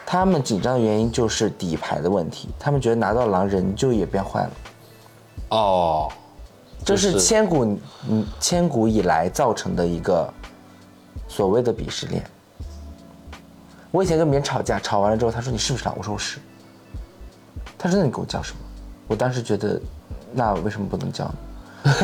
[0.05, 4.51] 他们紧张的原因就是底牌的问题，他们觉得拿到狼人就也变坏了，
[5.49, 6.11] 哦，
[6.83, 7.19] 这就是是。
[7.21, 7.77] 千古
[8.09, 10.27] 嗯千古以来造成的一个
[11.27, 12.23] 所谓的鄙视链。
[13.91, 15.93] 我以前跟别人吵架，吵完了之后，他说你是不是狼？
[15.97, 16.39] 我说我是。
[17.77, 18.59] 他说那你给我叫什么？
[19.07, 19.79] 我当时觉得，
[20.33, 21.33] 那为什么不能叫呢？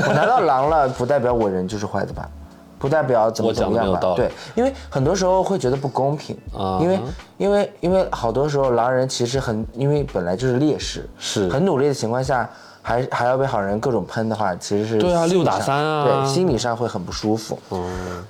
[0.08, 2.30] 我拿到狼了，不代表我人就是坏的吧？
[2.78, 7.00] 不代表怎么怎么样吧对，因为很多时候会觉得不公平，啊因为
[7.38, 12.48] 因为因为好多时候狼人其实很，因为本来就是劣势，是很努力的情况下，
[12.82, 17.58] 还还要被好人各种喷的话，其实是对啊六打三啊对，心理上会很不舒服。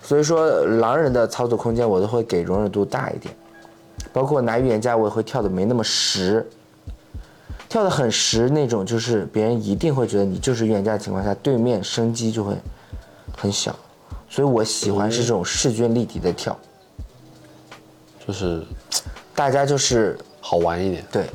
[0.01, 3.35] 所以说狼人的操作空间我都会给容忍度大一点，
[4.15, 6.49] 包括拿预言家我也会跳的没那么实，
[7.67, 12.55] 跳的很实那种，就是别人一定会觉得你就是预言家的情况下，对面生机就会
[13.35, 13.75] 很小，
[14.29, 16.57] 所以我喜欢是这种势均力敌的跳，
[18.25, 18.63] 就是
[19.35, 21.05] 大家就是好玩一点。
[21.11, 21.25] 对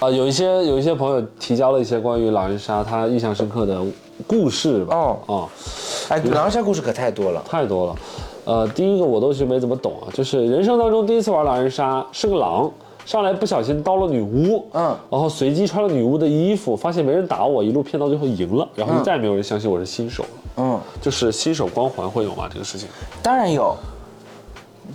[0.00, 3.84] 啊，有一些有一些朋友提交了一些关于狼人杀他印象深刻的
[4.26, 4.96] 故事吧。
[4.96, 5.48] 哦哦，
[6.08, 7.44] 哎，狼人杀故事可太多了。
[7.46, 7.96] 太多了。
[8.48, 12.70] 呃，第一个我都是没怎么懂啊，就是人生当中第一次玩狼人杀，是个狼，
[13.04, 20.28] 上来不小心刀了女巫，嗯然后随机穿了女巫的衣服，发现没人打我，一路骗到最后赢了，然后就嗯再也没有人相信我是新手了。
[20.56, 22.48] 嗯，就是新手光环会有吗？
[22.50, 22.88] 这个事情？
[23.22, 23.76] 当然有，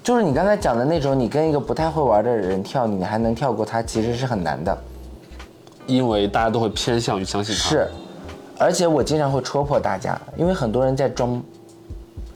[0.04, 4.76] 就是你刚才讲的那种，你跟一个不太会玩的人跳，你还能跳过他，其实是很难的。
[5.86, 7.88] 因为大家都会偏向于相信他。，是，
[8.58, 11.39] 而且我经常会戳破大家，因为很多人在装，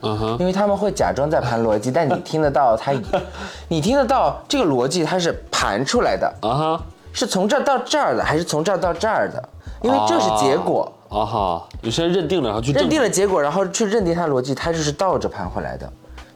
[0.00, 2.92] 嗯哼，因为他们会假装在盘逻辑，但你听得到他，
[3.68, 6.82] 你听得到这个逻辑它是盘出来的，啊哈，
[7.12, 9.48] 是从这儿到这儿的，还是从这儿到这儿的？
[9.82, 15.90] 因为这是结果，啊哈，有些人认定了，然后去认定了结果，然后去认定他逻辑，他就是倒着盘回来的。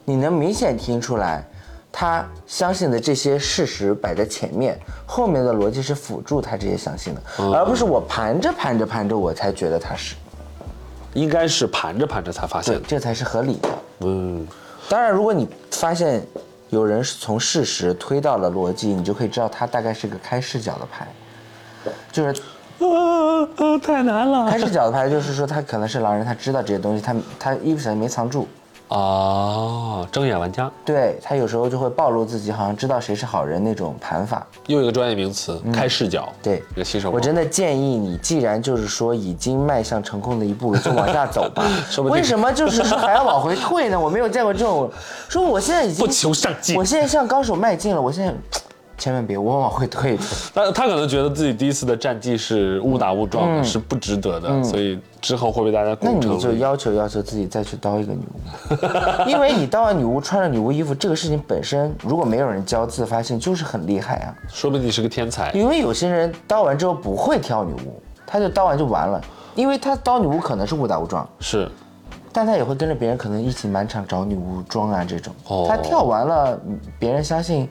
[0.05, 1.45] 你能明显听出来，
[1.91, 7.21] 他相信的这些事实摆在前面，后面的逻辑是辅助他这些相信的，
[7.53, 10.15] 而不是我盘着盘着盘着我才觉得他是。
[11.13, 13.69] 应该是盘着盘着才发现这才是合理的。
[14.01, 14.47] 嗯，
[14.89, 16.25] 当然，如果你发现
[16.69, 21.07] 有人是从事实推到了逻辑，你就可以知道他大概是个开视角的牌，
[22.11, 22.29] 就是
[22.79, 24.49] 啊啊，太难了。
[24.49, 28.47] 开视角的牌，就是说他可能是狼人，他知道这些东西，他他一不小心没藏住，
[28.93, 30.07] 啊！
[30.11, 34.45] 睁眼玩家对他有时候就会暴露自己，好像知道谁是好人那种盘法。
[34.67, 36.31] 又一个专业名词，开视角。
[36.43, 37.09] 对一个新手。
[37.09, 42.09] 我真的建议你，既然就是说已经迈向成功的一步了，就往下走吧 说不。
[42.09, 43.99] 定为什么就是说还要往回退呢？
[43.99, 44.91] 我没有见过这种，
[45.27, 48.31] 说我现在已经不求上进我现在向高手迈进了，我现在
[48.97, 50.25] 千万别，我往会退一退。
[50.53, 56.11] 但他可能觉得自己第一次的战绩是误打误撞的，是不值得的，所以之后会被大家那。
[56.11, 58.75] 你就要求要求自己再去刀一个女巫，
[59.29, 64.35] 因为你刀完女巫穿着女巫衣服，这个事情本身如果没有人教自发性，就是很厉害啊。
[64.47, 65.51] 说不定你是个天才。
[65.51, 69.21] 因为有些人刀完之后不会跳女巫，他就刀完就完了，
[69.55, 71.69] 因为他刀女巫可能是误打误撞，是，
[72.31, 75.33] 但他也会跟着别人可能一起满场找女巫装啊这种。
[75.47, 77.67] 哦他跳完了，嗯别人相信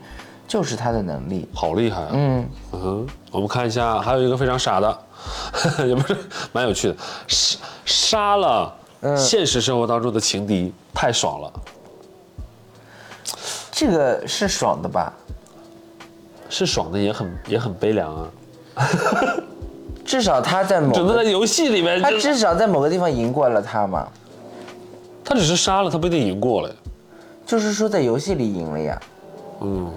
[0.53, 1.49] 就是他的能力。
[1.55, 2.11] 好厉害啊！
[2.13, 4.99] 嗯哼，我们看一下，还有一个非常傻的，
[5.89, 6.15] 也不是
[6.53, 6.97] 蛮有趣的，
[7.27, 8.77] 杀杀了
[9.17, 11.53] 现实生活当中的情敌，太爽了。
[13.71, 15.11] 这个是爽的吧？
[16.51, 18.29] 是爽的，也很也很悲凉啊。
[20.05, 24.07] 至少他在某个只能在游戏里面，他至少在某个地方赢过了他嘛，
[25.25, 26.71] 他只是杀了，他不一定赢过了。
[27.47, 29.01] 就是说在游戏里赢了呀。
[29.63, 29.91] 嗯，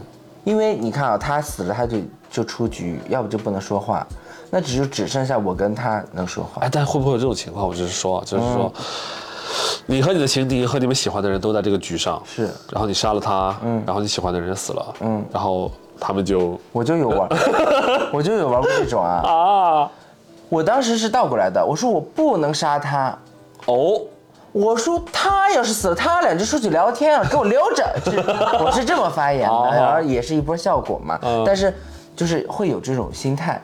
[0.46, 1.98] 因为你看啊，他死了他就
[2.32, 4.08] 就出局，要不就不能说话，
[4.50, 6.62] 那只就只剩下我跟他能说话。
[6.62, 6.70] 哎，。
[6.72, 7.68] 但会不会有这种情况？
[7.68, 8.72] 我只是说，就是说，
[9.86, 12.50] 你和你的情敌和你们喜欢的人都在这个局上，是。
[12.72, 17.28] 然后你杀了他，嗯，然后你喜欢的人死了，嗯，然后他们就我就有玩，
[18.14, 19.22] 我就有玩过这种啊。
[19.26, 19.92] 啊，
[20.48, 23.18] 我当时是倒过来的，我说我不能杀他，
[23.66, 24.00] 哦，
[24.56, 27.84] 我说他要是死了，他俩就出去聊天啊，给我留着。
[28.06, 28.18] 是
[28.64, 31.20] 我是这么发言哦的，然后也是一波效果嘛。
[31.24, 31.74] 嗯但是
[32.16, 33.62] 就是会有这种心态。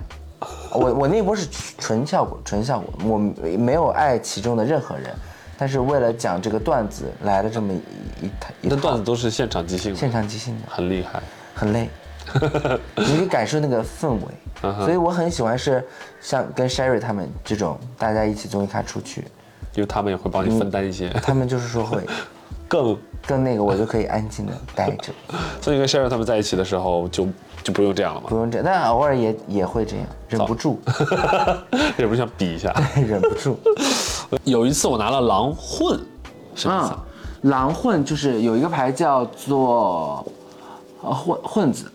[0.74, 3.18] 我我那波是纯效果，纯效果，我
[3.58, 5.06] 没有爱其中的任何人，
[5.58, 11.22] 但是为了讲这个段子来了这么一一套一套那段子都是现场即兴，现场即兴的，很厉害。
[11.54, 11.90] 很累，
[12.96, 15.88] 你可以感受那个氛围，所以我很喜欢是
[16.20, 19.26] 像跟 Sherry 他们这种大家一起综艺咖出去，
[19.76, 22.06] 因为他们也会帮你分担一些，他们就是说会
[22.68, 22.98] 更，
[23.28, 25.12] 更那个我就可以安静的待着，
[25.62, 27.28] 所以跟 Sharon 他们在一起的时候就
[27.64, 30.80] 就不用这样了嘛不，用这样，但偶尔也也会这样，忍不住，
[31.98, 32.74] 忍不住想比一下。
[32.96, 33.58] 忍不住。
[34.44, 36.00] 有一次我拿了狼混，
[36.56, 37.04] 什么意思嗯啊？，
[37.44, 40.26] 狼混就是有一个牌叫做
[41.02, 41.92] 呃混混子，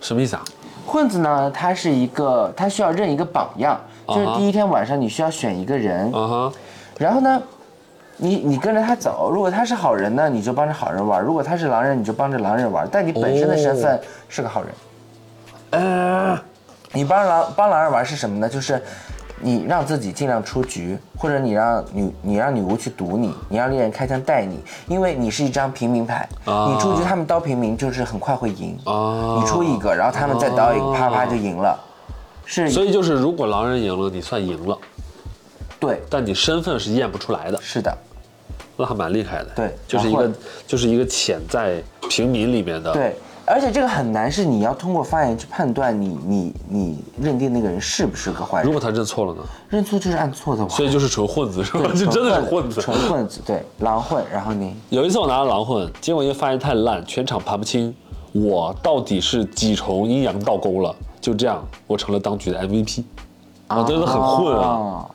[0.00, 0.42] 什么意思啊？
[0.86, 6.52] 混子呢，它是一个，它需要认一个榜样，就是第一天晚上你需要选一个人，嗯哼，
[6.98, 7.42] 然后呢，
[8.16, 12.88] 你你跟着他走，如果他是好人呢，你就帮着好人玩；如果他是狼人，你就帮着狼人玩。
[12.90, 14.72] 但你本身的身份是个好人。
[15.70, 16.38] 呃，
[16.92, 18.48] 你帮狼帮狼人玩是什么呢？
[18.48, 18.80] 就是
[19.40, 28.78] 你让自己尽量出局，或者你让女你让女巫去堵你，你让猎人开枪带你，因为你是一张平民牌，啊你出局他们刀平民就是很快会赢。
[28.84, 31.76] 啊你出一个，然后他们再刀一个，啪啪就赢了。
[32.46, 34.78] 是，所以就是如果狼人赢了，你算赢了，
[35.86, 37.96] 对，但你身份是验不出来的，是的，
[38.76, 39.50] 那还蛮厉害的。
[39.56, 40.32] 对就是一个
[40.66, 43.16] 就是一个潜在平民里面的。，对。
[43.46, 48.66] 而且这个很难，是你要通过发言去判断你你你认定那个人是不是个坏人。
[48.66, 49.42] 如果他认错了呢？
[49.68, 51.80] 认错就是按错的话，所以就是纯混子是吧？
[51.92, 52.80] 对就真的是混子。
[52.80, 54.24] 纯混子，对，狼混。
[54.32, 57.94] 然后你有一次我拿了狼混，结果因为发言太烂，全场盘不清
[58.32, 60.96] 我到底是几重阴阳倒钩了。
[61.20, 63.04] 就这样，我成了当局的 MVP。
[63.66, 65.06] 啊，真的很混啊！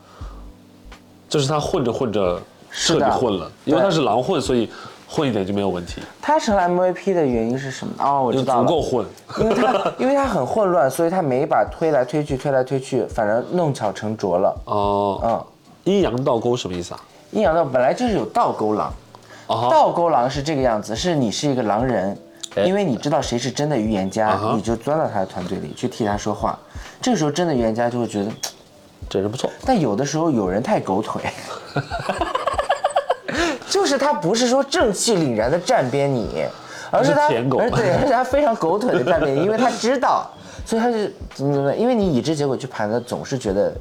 [1.30, 4.70] 哦就是他混着混着彻底混了，因为他是狼混，所以
[5.08, 7.94] 混一点就没有问题，他成了 MVP 的原因是什么？
[8.00, 9.06] 哦，我知道了，足够混。
[9.40, 14.56] 因为他 因为他很混乱，所以他每一把推来推去，推来推去，反而弄巧成拙了。
[14.66, 15.46] 哦，嗯，
[15.84, 17.00] 阴阳倒钩什么意思啊？
[17.32, 18.92] 阴阳道本来就是有倒钩狼，
[19.48, 22.18] 倒钩狼是这个样子，是你是一个狼人，
[22.56, 26.58] 哎因为你知道谁是真的预言家你就钻到他的团队里去替他说话。
[27.02, 28.32] 这个时候真的预言家就会觉得，
[29.10, 29.49] 这人不错。
[29.66, 31.24] 但有的时候有人太狗腿，
[33.70, 36.45] 就是他不是说正气凛然的站边你，
[36.91, 37.57] 而是他，狗。
[37.57, 40.30] 而对，而且他非常狗腿的站边你，因为他知道，
[40.66, 40.97] 所以他就
[41.34, 43.74] 怎么怎么，因为你已知结果去盘的，总是觉得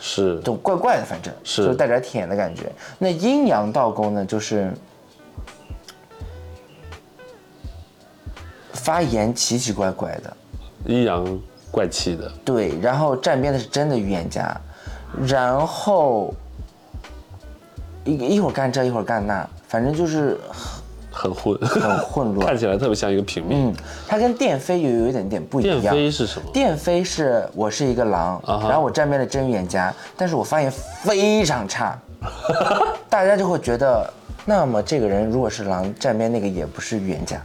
[0.00, 0.40] 是。
[0.40, 1.64] 总怪怪的，反正是。
[1.66, 2.70] 就带点舔的感觉。
[2.98, 4.72] 那阴阳倒钩呢，就是
[8.72, 10.36] 发言奇奇怪怪的，
[10.86, 11.24] 阴阳
[11.70, 14.54] 怪气的，对，然后站边的是真的预言家，
[15.26, 16.34] 然后
[18.04, 20.38] 一一会儿干这一会儿干那，反正就是
[21.10, 22.56] 很混，很混乱看。
[22.56, 23.68] 起来特别像一个平民。
[23.68, 23.74] 嗯，
[24.06, 25.92] 它跟电飞又有一点点不一样电。
[25.92, 26.50] 飞是什么？
[26.52, 31.98] 电飞是我是一个狼，然后我站边的真预言家，但是我发言非常差，
[33.10, 34.10] 大家就会觉得，
[34.44, 37.40] 那么这个人如果是狼，站边那个也不是预言家，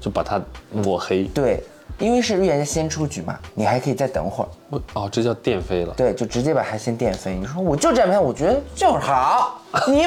[0.00, 0.40] 就把他
[0.70, 1.24] 抹黑。
[1.24, 1.62] 对，
[2.00, 5.94] 因为是预言家先出局嘛，你还可以再等会儿，哦，这叫电飞了。
[5.94, 7.36] 对，就直接把他先电飞。
[7.36, 10.06] 你说我就站边，我觉得就是好， 你？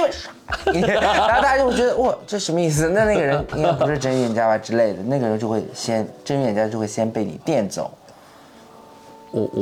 [0.81, 2.89] 然后大家就会觉得哇，这什么意思？
[2.89, 7.89] 那那个人应该不是真预言家吧之类的，那个人就会先真预言家就会先被你电走。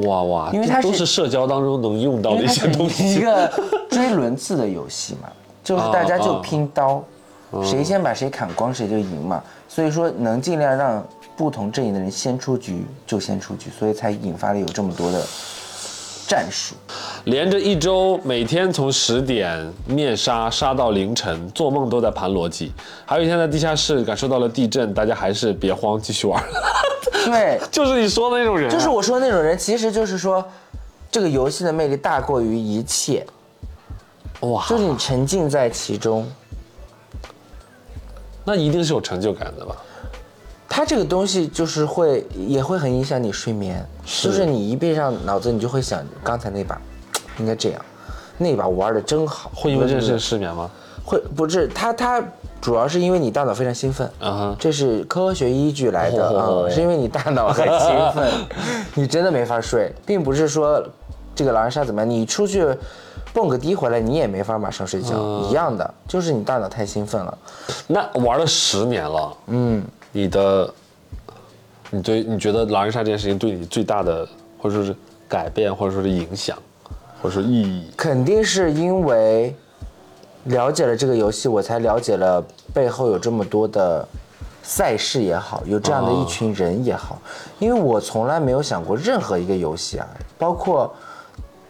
[0.06, 3.16] 哇哇，因为它是这都是社交当中能用到的一些东西。
[3.16, 3.50] 一个
[3.90, 5.30] 追轮次的游戏嘛，
[5.64, 7.04] 就是大家就啊啊拼刀，
[7.64, 9.42] 谁先把谁砍光谁就赢嘛。
[9.70, 11.02] 所以说能尽量让
[11.36, 15.26] 不同阵营的人先出局就先出局，所以才引发了有这么多的
[16.28, 16.76] 战术。
[17.26, 22.72] 连着一周，每天从十点面杀杀到凌晨，做梦都在盘逻辑。
[23.06, 26.44] 还有一天在地下室感受到了地震，大家还是别慌，继续玩。
[27.26, 30.44] 对， 就是你说的那种人啊、就是我说的那种人，其实就是说，
[31.12, 33.26] 这个游戏的魅力大过于一切，
[34.42, 36.28] 哇，就是你沉浸在其中。
[38.44, 39.76] 那一定是有成就感的吧？
[40.74, 44.30] 它这个东西就是会也会很影响你睡眠，是。
[44.30, 46.80] 就是你一闭上脑子，你就会想刚才那把
[47.40, 47.86] 应该这样，
[48.38, 50.72] 那把玩的真好，会因为这件事失眠吗？
[51.04, 52.24] 会不是它它
[52.62, 56.70] 主要是因为你大脑非常兴奋，啊哈，这是科学依据来的啊、哦。
[56.70, 58.32] 是因为你大脑很兴奋，
[58.96, 60.82] 你真的没法睡，并不是说
[61.36, 62.66] 这个狼人杀怎么样，你出去
[63.34, 65.50] 蹦个迪回来你也没法马上睡觉，嗯。
[65.50, 67.38] 一样的，就是你大脑太兴奋了。
[67.88, 70.74] 那玩了十年了，嗯，你的，
[71.90, 74.28] 你对你觉得狼人杀这件事情对你最大的
[74.60, 74.96] 或者说是
[75.28, 76.58] 改变，或者说是影响，
[77.22, 77.90] 或者说意义？
[77.96, 79.56] 肯定是因为
[80.46, 82.44] 了解了这个游戏，我才了解了
[82.74, 84.06] 背后有这么多的
[84.62, 87.22] 赛事也好，有这样的一群人也好。
[87.60, 90.08] 因为我从来没有想过任何一个游戏啊，
[90.38, 90.94] 包括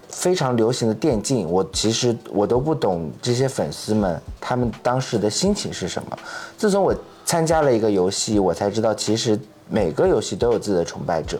[0.07, 6.17] 非常流行的电竞，我其实我都不懂这些粉丝们他们当时的心情是什么。
[6.57, 6.95] 自从我
[7.31, 9.39] 参加了一个游戏，我才知道其实。
[9.73, 11.39] 每个游戏都有自己的崇拜者，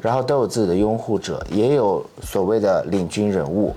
[0.00, 3.74] 然后都有自己的拥护者，也有所谓的领军人物。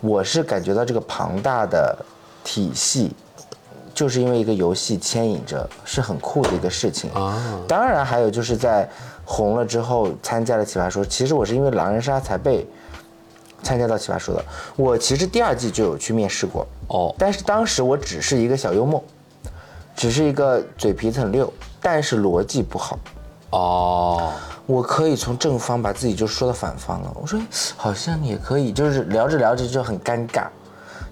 [0.00, 1.98] 我是感觉到这个庞大的
[2.44, 3.10] 体系，
[3.92, 7.60] 就是因为一个游戏牵引着，是很酷的一个事情啊。
[7.66, 8.88] 当然，还有就是在
[9.24, 12.64] 红了之后参加了奇葩说，其实我是因为狼人杀才被
[13.64, 14.44] 参加到奇葩说的。
[14.76, 19.02] 我其实第二季就有去面试过，哦，但是当时我只是一个小幽默，
[19.96, 22.98] 只是一个嘴皮子很溜，但是逻辑不好。
[23.50, 24.32] 哦，
[24.66, 27.16] 我可以从正方把自己就说到反方了。
[27.20, 27.40] 我说
[27.76, 30.46] 好像也可以，就是聊着聊着就很尴尬。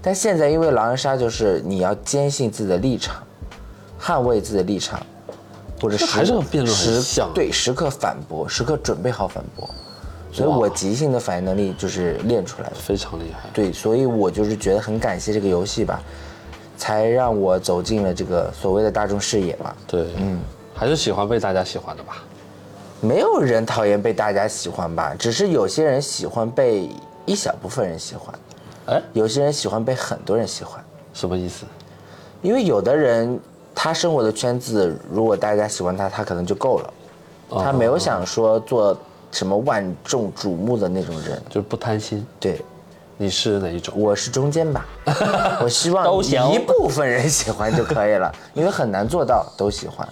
[0.01, 3.15] 但现在因为狼人杀就是你要坚信自己的立场，
[4.01, 4.99] 捍卫自己的立场，
[5.81, 9.69] 或者还是和辩论很时像对，时刻反驳，时刻准备好反驳。
[10.29, 12.75] 所以我即兴的反应能力就是练出来的。
[12.75, 13.49] 非常厉害。
[13.53, 16.01] 对，所以我就是觉得很感谢这个游戏吧，
[16.77, 19.73] 才让我走进了这个所谓的大众视野嘛。
[19.87, 20.39] 对，嗯，
[20.73, 22.23] 还是喜欢被大家喜欢的吧？
[23.01, 26.89] 没有人讨厌被大家喜欢吧，只是有些人喜欢被
[27.25, 28.33] 一小部分人喜欢，
[28.85, 30.81] 哎，有些人喜欢被很多人喜欢。
[31.13, 31.65] 什么意思？
[32.41, 33.39] 因为有的人
[33.75, 36.93] 他生活的圈子，如果大家喜欢他，他可能就够了，
[37.49, 38.97] 他没有想说做
[39.31, 41.41] 什么万众瞩目的那种人。
[41.49, 42.25] 就是不贪心。
[42.39, 42.63] 对，
[43.17, 43.93] 你是哪一种？
[43.97, 44.85] 我是中间吧，
[45.61, 46.05] 我希望
[46.51, 50.07] 一部分人喜欢就可以了， 因为很难做到都喜欢。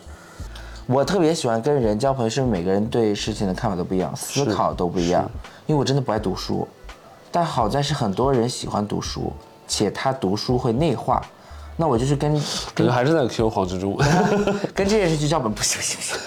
[0.87, 5.29] 我特别喜欢跟人交朋友，是因为每个人对事情的看法都不一样，思考都不一样。
[5.65, 6.67] 因为我真的不爱读书，
[7.31, 9.31] 但好在是很多人喜欢读书，
[9.67, 11.21] 且他读书会内化。
[11.77, 12.33] 那我就是跟
[12.75, 13.95] 感觉还是在 Q 黄蜘蛛。
[14.75, 16.17] 跟这件事去交本，不行不行不行。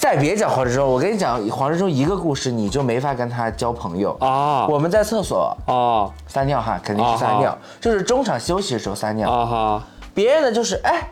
[0.00, 9.30] 再别讲黄志忠，我跟你讲，黄志忠一个故事你就没法跟他交朋友啊我们在厕所啊撒尿哈，肯定是撒尿，就是中场休息的时候撒尿。
[9.30, 9.82] 啊哈！
[10.12, 11.08] 别人的就是哎，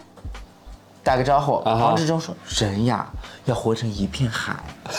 [1.02, 1.56] 打个招呼。
[1.68, 3.06] 啊黄志忠说：“人呀，
[3.46, 4.54] 要活成一片海，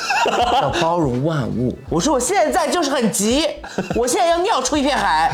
[0.61, 3.45] 要包容万物。”我说：“我现在就是很急，
[3.95, 5.31] 我现在要尿出一片海，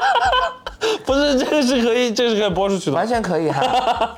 [1.04, 2.96] 不是，这个是可以，这个是可以播出去的。
[2.96, 4.16] 完全可以哈。”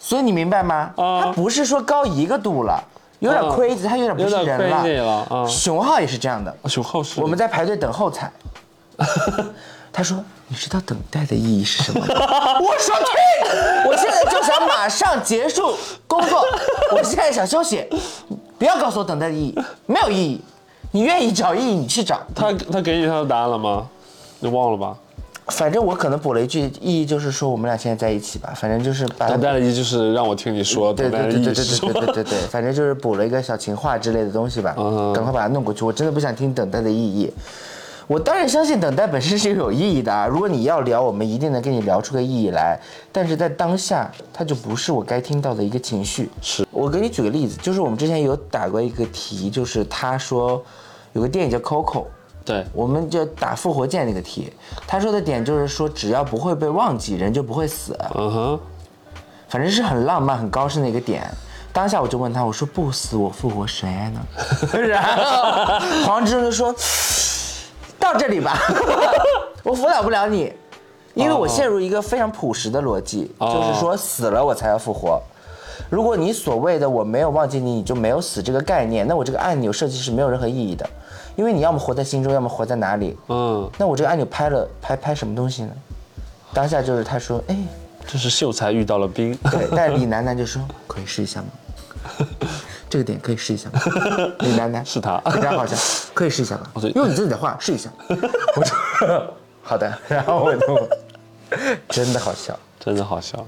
[0.00, 0.90] 所以你明白吗？
[0.96, 2.82] 啊他不是说高一个度了，
[3.20, 6.52] 有点啊 crazy，他有点不是人了啊熊浩也是这样的。
[6.64, 8.32] 熊浩是我们在排队等候彩，
[9.92, 12.06] 他说：“你知道等待的意义是什么吗？”
[12.62, 15.76] 我说：“去，我现在就想马上结束
[16.06, 16.42] 工作，
[16.96, 17.84] 我现在想休息，
[18.58, 20.40] 不要告诉我等待的意义，没有意义。
[20.92, 22.20] 你愿意找意义，你去找。
[22.34, 23.86] 他他给你他的答案了吗？
[24.38, 24.96] 你忘了吧？
[25.50, 28.52] 反正我可能补了一句意义，就是说我们俩现在在一起吧。
[28.56, 35.84] 反正就是把它等待的意义就是让我听你说对对对对对对对对对，反正就是补了一个小情话之类的东西吧，嗯赶快把它弄过去。
[35.84, 37.30] 我真的不想听等待的意义。
[38.06, 40.26] 我当然相信等待本身是有意义的啊！
[40.26, 42.76] 如果你要聊，我们一定能跟你聊出个意义来。
[43.12, 46.28] 但是在当下，它就不是我该听到的一个情绪。
[46.42, 50.60] 是我给你举个例子，就是我们之前有打过一个题，就是他说
[51.12, 52.02] 有个电影叫《Coco》，
[52.50, 54.52] 对，我们就打复活键那个题。
[54.86, 57.96] 他说的点就是说，只要不会被忘记，人就不会死。
[58.14, 58.60] 嗯哼，
[59.48, 61.22] 反正是很浪漫、很高深的一个点。
[61.72, 64.20] 当下我就问他，我说不死我复活谁呢？
[64.76, 66.74] 然后黄志忠就说，
[67.98, 68.58] 到这里吧，
[69.62, 70.52] 我辅导不了你，
[71.14, 75.22] 因为我陷入一个非常朴实的逻辑，哦就是说死了我才要复活。
[75.88, 80.88] 如果你所谓的我没有忘记你，你就没有死这个概念，那我这个按钮设计是没有任何意义的，
[81.40, 83.16] 因为你要么活在心中，要么活在哪里。
[83.28, 85.70] 嗯，那我这个按钮拍了拍拍什么东西呢？
[86.52, 87.56] 当下就是他说，哎，
[88.06, 89.34] 这是秀才遇到了兵。
[89.50, 91.46] 对， 但李楠楠就说可以试一下吗？
[92.90, 93.80] 这个点可以试一下吗？
[94.40, 95.74] 李楠楠是他非常好笑，
[96.12, 96.82] 可以试一下吗？
[96.94, 97.88] 用你自己的话试一下。
[98.54, 98.76] 我说
[99.62, 100.88] 好的，然后我就
[101.88, 102.54] 真的好笑。
[102.78, 103.42] 真的好笑。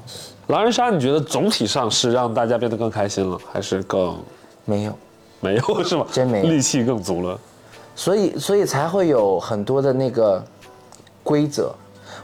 [0.47, 4.19] 狼人杀，你觉得总体上是让大家变得更开心了，还是更
[4.65, 4.99] 没有，
[5.41, 6.07] 没有是吧？
[6.11, 7.39] 真没有戾气更足了。
[7.95, 10.43] 所以所以才会有很多的那个
[11.23, 11.73] 规则。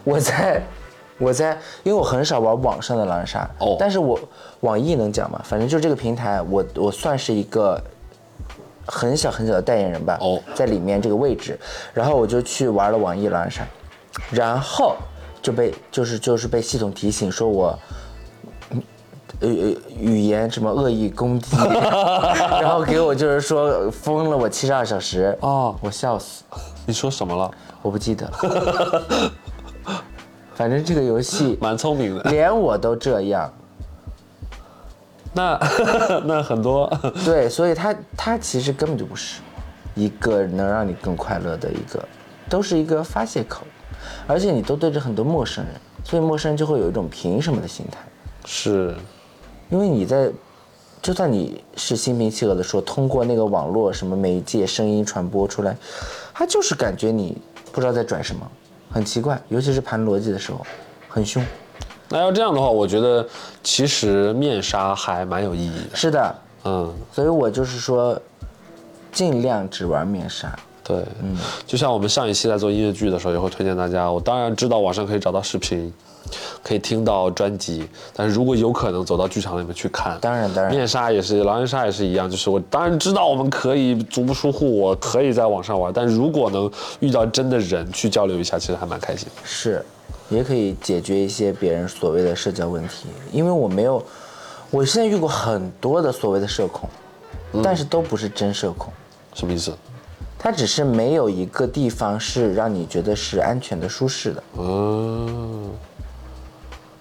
[0.05, 0.63] 我在
[1.19, 4.19] 我在，因为我很少玩网上的狼人杀，哦但是我
[4.61, 5.41] 网易能讲吗？
[5.45, 7.83] 反正就这个平台，我我算是一个
[8.87, 10.17] 很小很小的代言人吧。
[10.21, 11.59] 哦在里面这个位置，
[11.93, 13.67] 然后我就去玩了网易狼人杀，
[14.31, 14.97] 然后
[15.43, 17.79] 就被就是就是被系统提醒说我。
[19.41, 21.57] 呃呃，语言什么恶意攻击，
[22.61, 26.43] 然后给我就是说封了我七十二小时哦我笑死，
[26.87, 27.51] 你说什么了？
[27.83, 29.03] 我不记得了。
[30.55, 32.31] 反正这个游戏 蛮聪明的。
[32.31, 33.49] 连我都这样，
[35.33, 35.57] 那
[36.27, 36.93] 那很多
[37.25, 39.41] 对，所以他他其实根本就不是
[39.95, 42.03] 一个能让你更快乐的一个，
[42.49, 43.63] 都是一个发泄口，
[44.27, 47.99] 而且你都对着很多陌生人，所以陌生人就会有一种凭什么的心态，
[48.45, 48.97] 是
[49.71, 50.31] 因为你在，
[51.03, 55.77] 就算你是心平气和的说，通过那个网络什么媒介声音传播出来，
[56.33, 57.37] 他就是感觉你
[57.73, 58.51] 不知道在转什么，
[58.91, 60.67] 很奇怪，尤其是盘逻辑的时候，
[61.09, 61.45] 很凶。
[62.09, 63.27] 那要这样的话，我觉得
[63.63, 65.97] 其实面纱还蛮有意义的。
[65.97, 68.19] 是的，嗯，所以我就是说，
[69.13, 70.51] 尽量只玩面纱。
[70.83, 74.11] 对，嗯，就像我们上一期在做音乐剧的时候，也会推荐大家。
[74.11, 75.93] 我当然知道网上可以找到视频，
[76.63, 82.31] 可以听到专辑，但是如果有可能走到剧场里面去看，当然当然面纱也是，狼人杀也是一样。
[82.31, 89.29] 就是我当然知道我们可以足不出户，我可以在网上玩，但如果能遇到真的人去交流一下，其实还蛮开心。
[89.45, 89.85] 是，
[90.29, 93.07] 也可以解决一些别人所谓的社交问题。
[93.33, 94.03] 因为我没有，
[94.71, 96.89] 我现在遇过很多的所谓的社恐，
[97.63, 98.93] 但是都不是真社恐，
[99.35, 99.73] 什么意思？
[100.41, 104.43] 它只是没有一个地方是让你觉得是安全的、舒适的。
[104.57, 105.69] 嗯，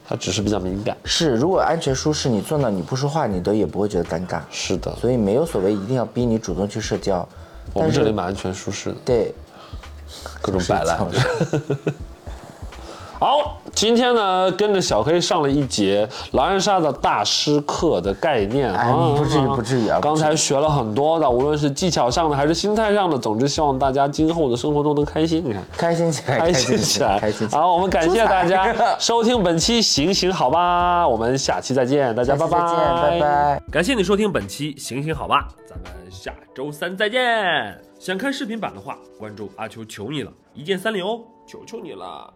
[0.07, 0.95] 他只是比较敏感。
[1.03, 4.39] 是，如果安全舒适，你坐那你不说话，你都也不会觉得尴尬。
[4.49, 7.27] 是的，所以没有所谓一定要逼你主动去社交。
[7.73, 9.35] 我们但是这里蛮安全舒适的，对，
[10.41, 10.97] 各种摆烂。
[13.17, 25.43] 是好，今天呢跟着小黑上了一节狼人杀的大师课的概念哎啊，不至于不至于啊刚才学了很多的，无论是技巧上的还是心态上的，总之希望大家今后的生活都能开心。
[25.43, 25.63] 你看。
[25.75, 27.61] 开心起来，开心起来，开心起来。
[27.61, 33.61] 好，我们感谢大家收听本期行行好吧，我们下期再见，大家拜拜，拜拜。
[33.71, 37.81] 感谢你收听本期行行好吧，咱们下周三再见。
[37.99, 42.31] 想看视频版的话，关注阿秋求你了，一键三连哦，求求你了。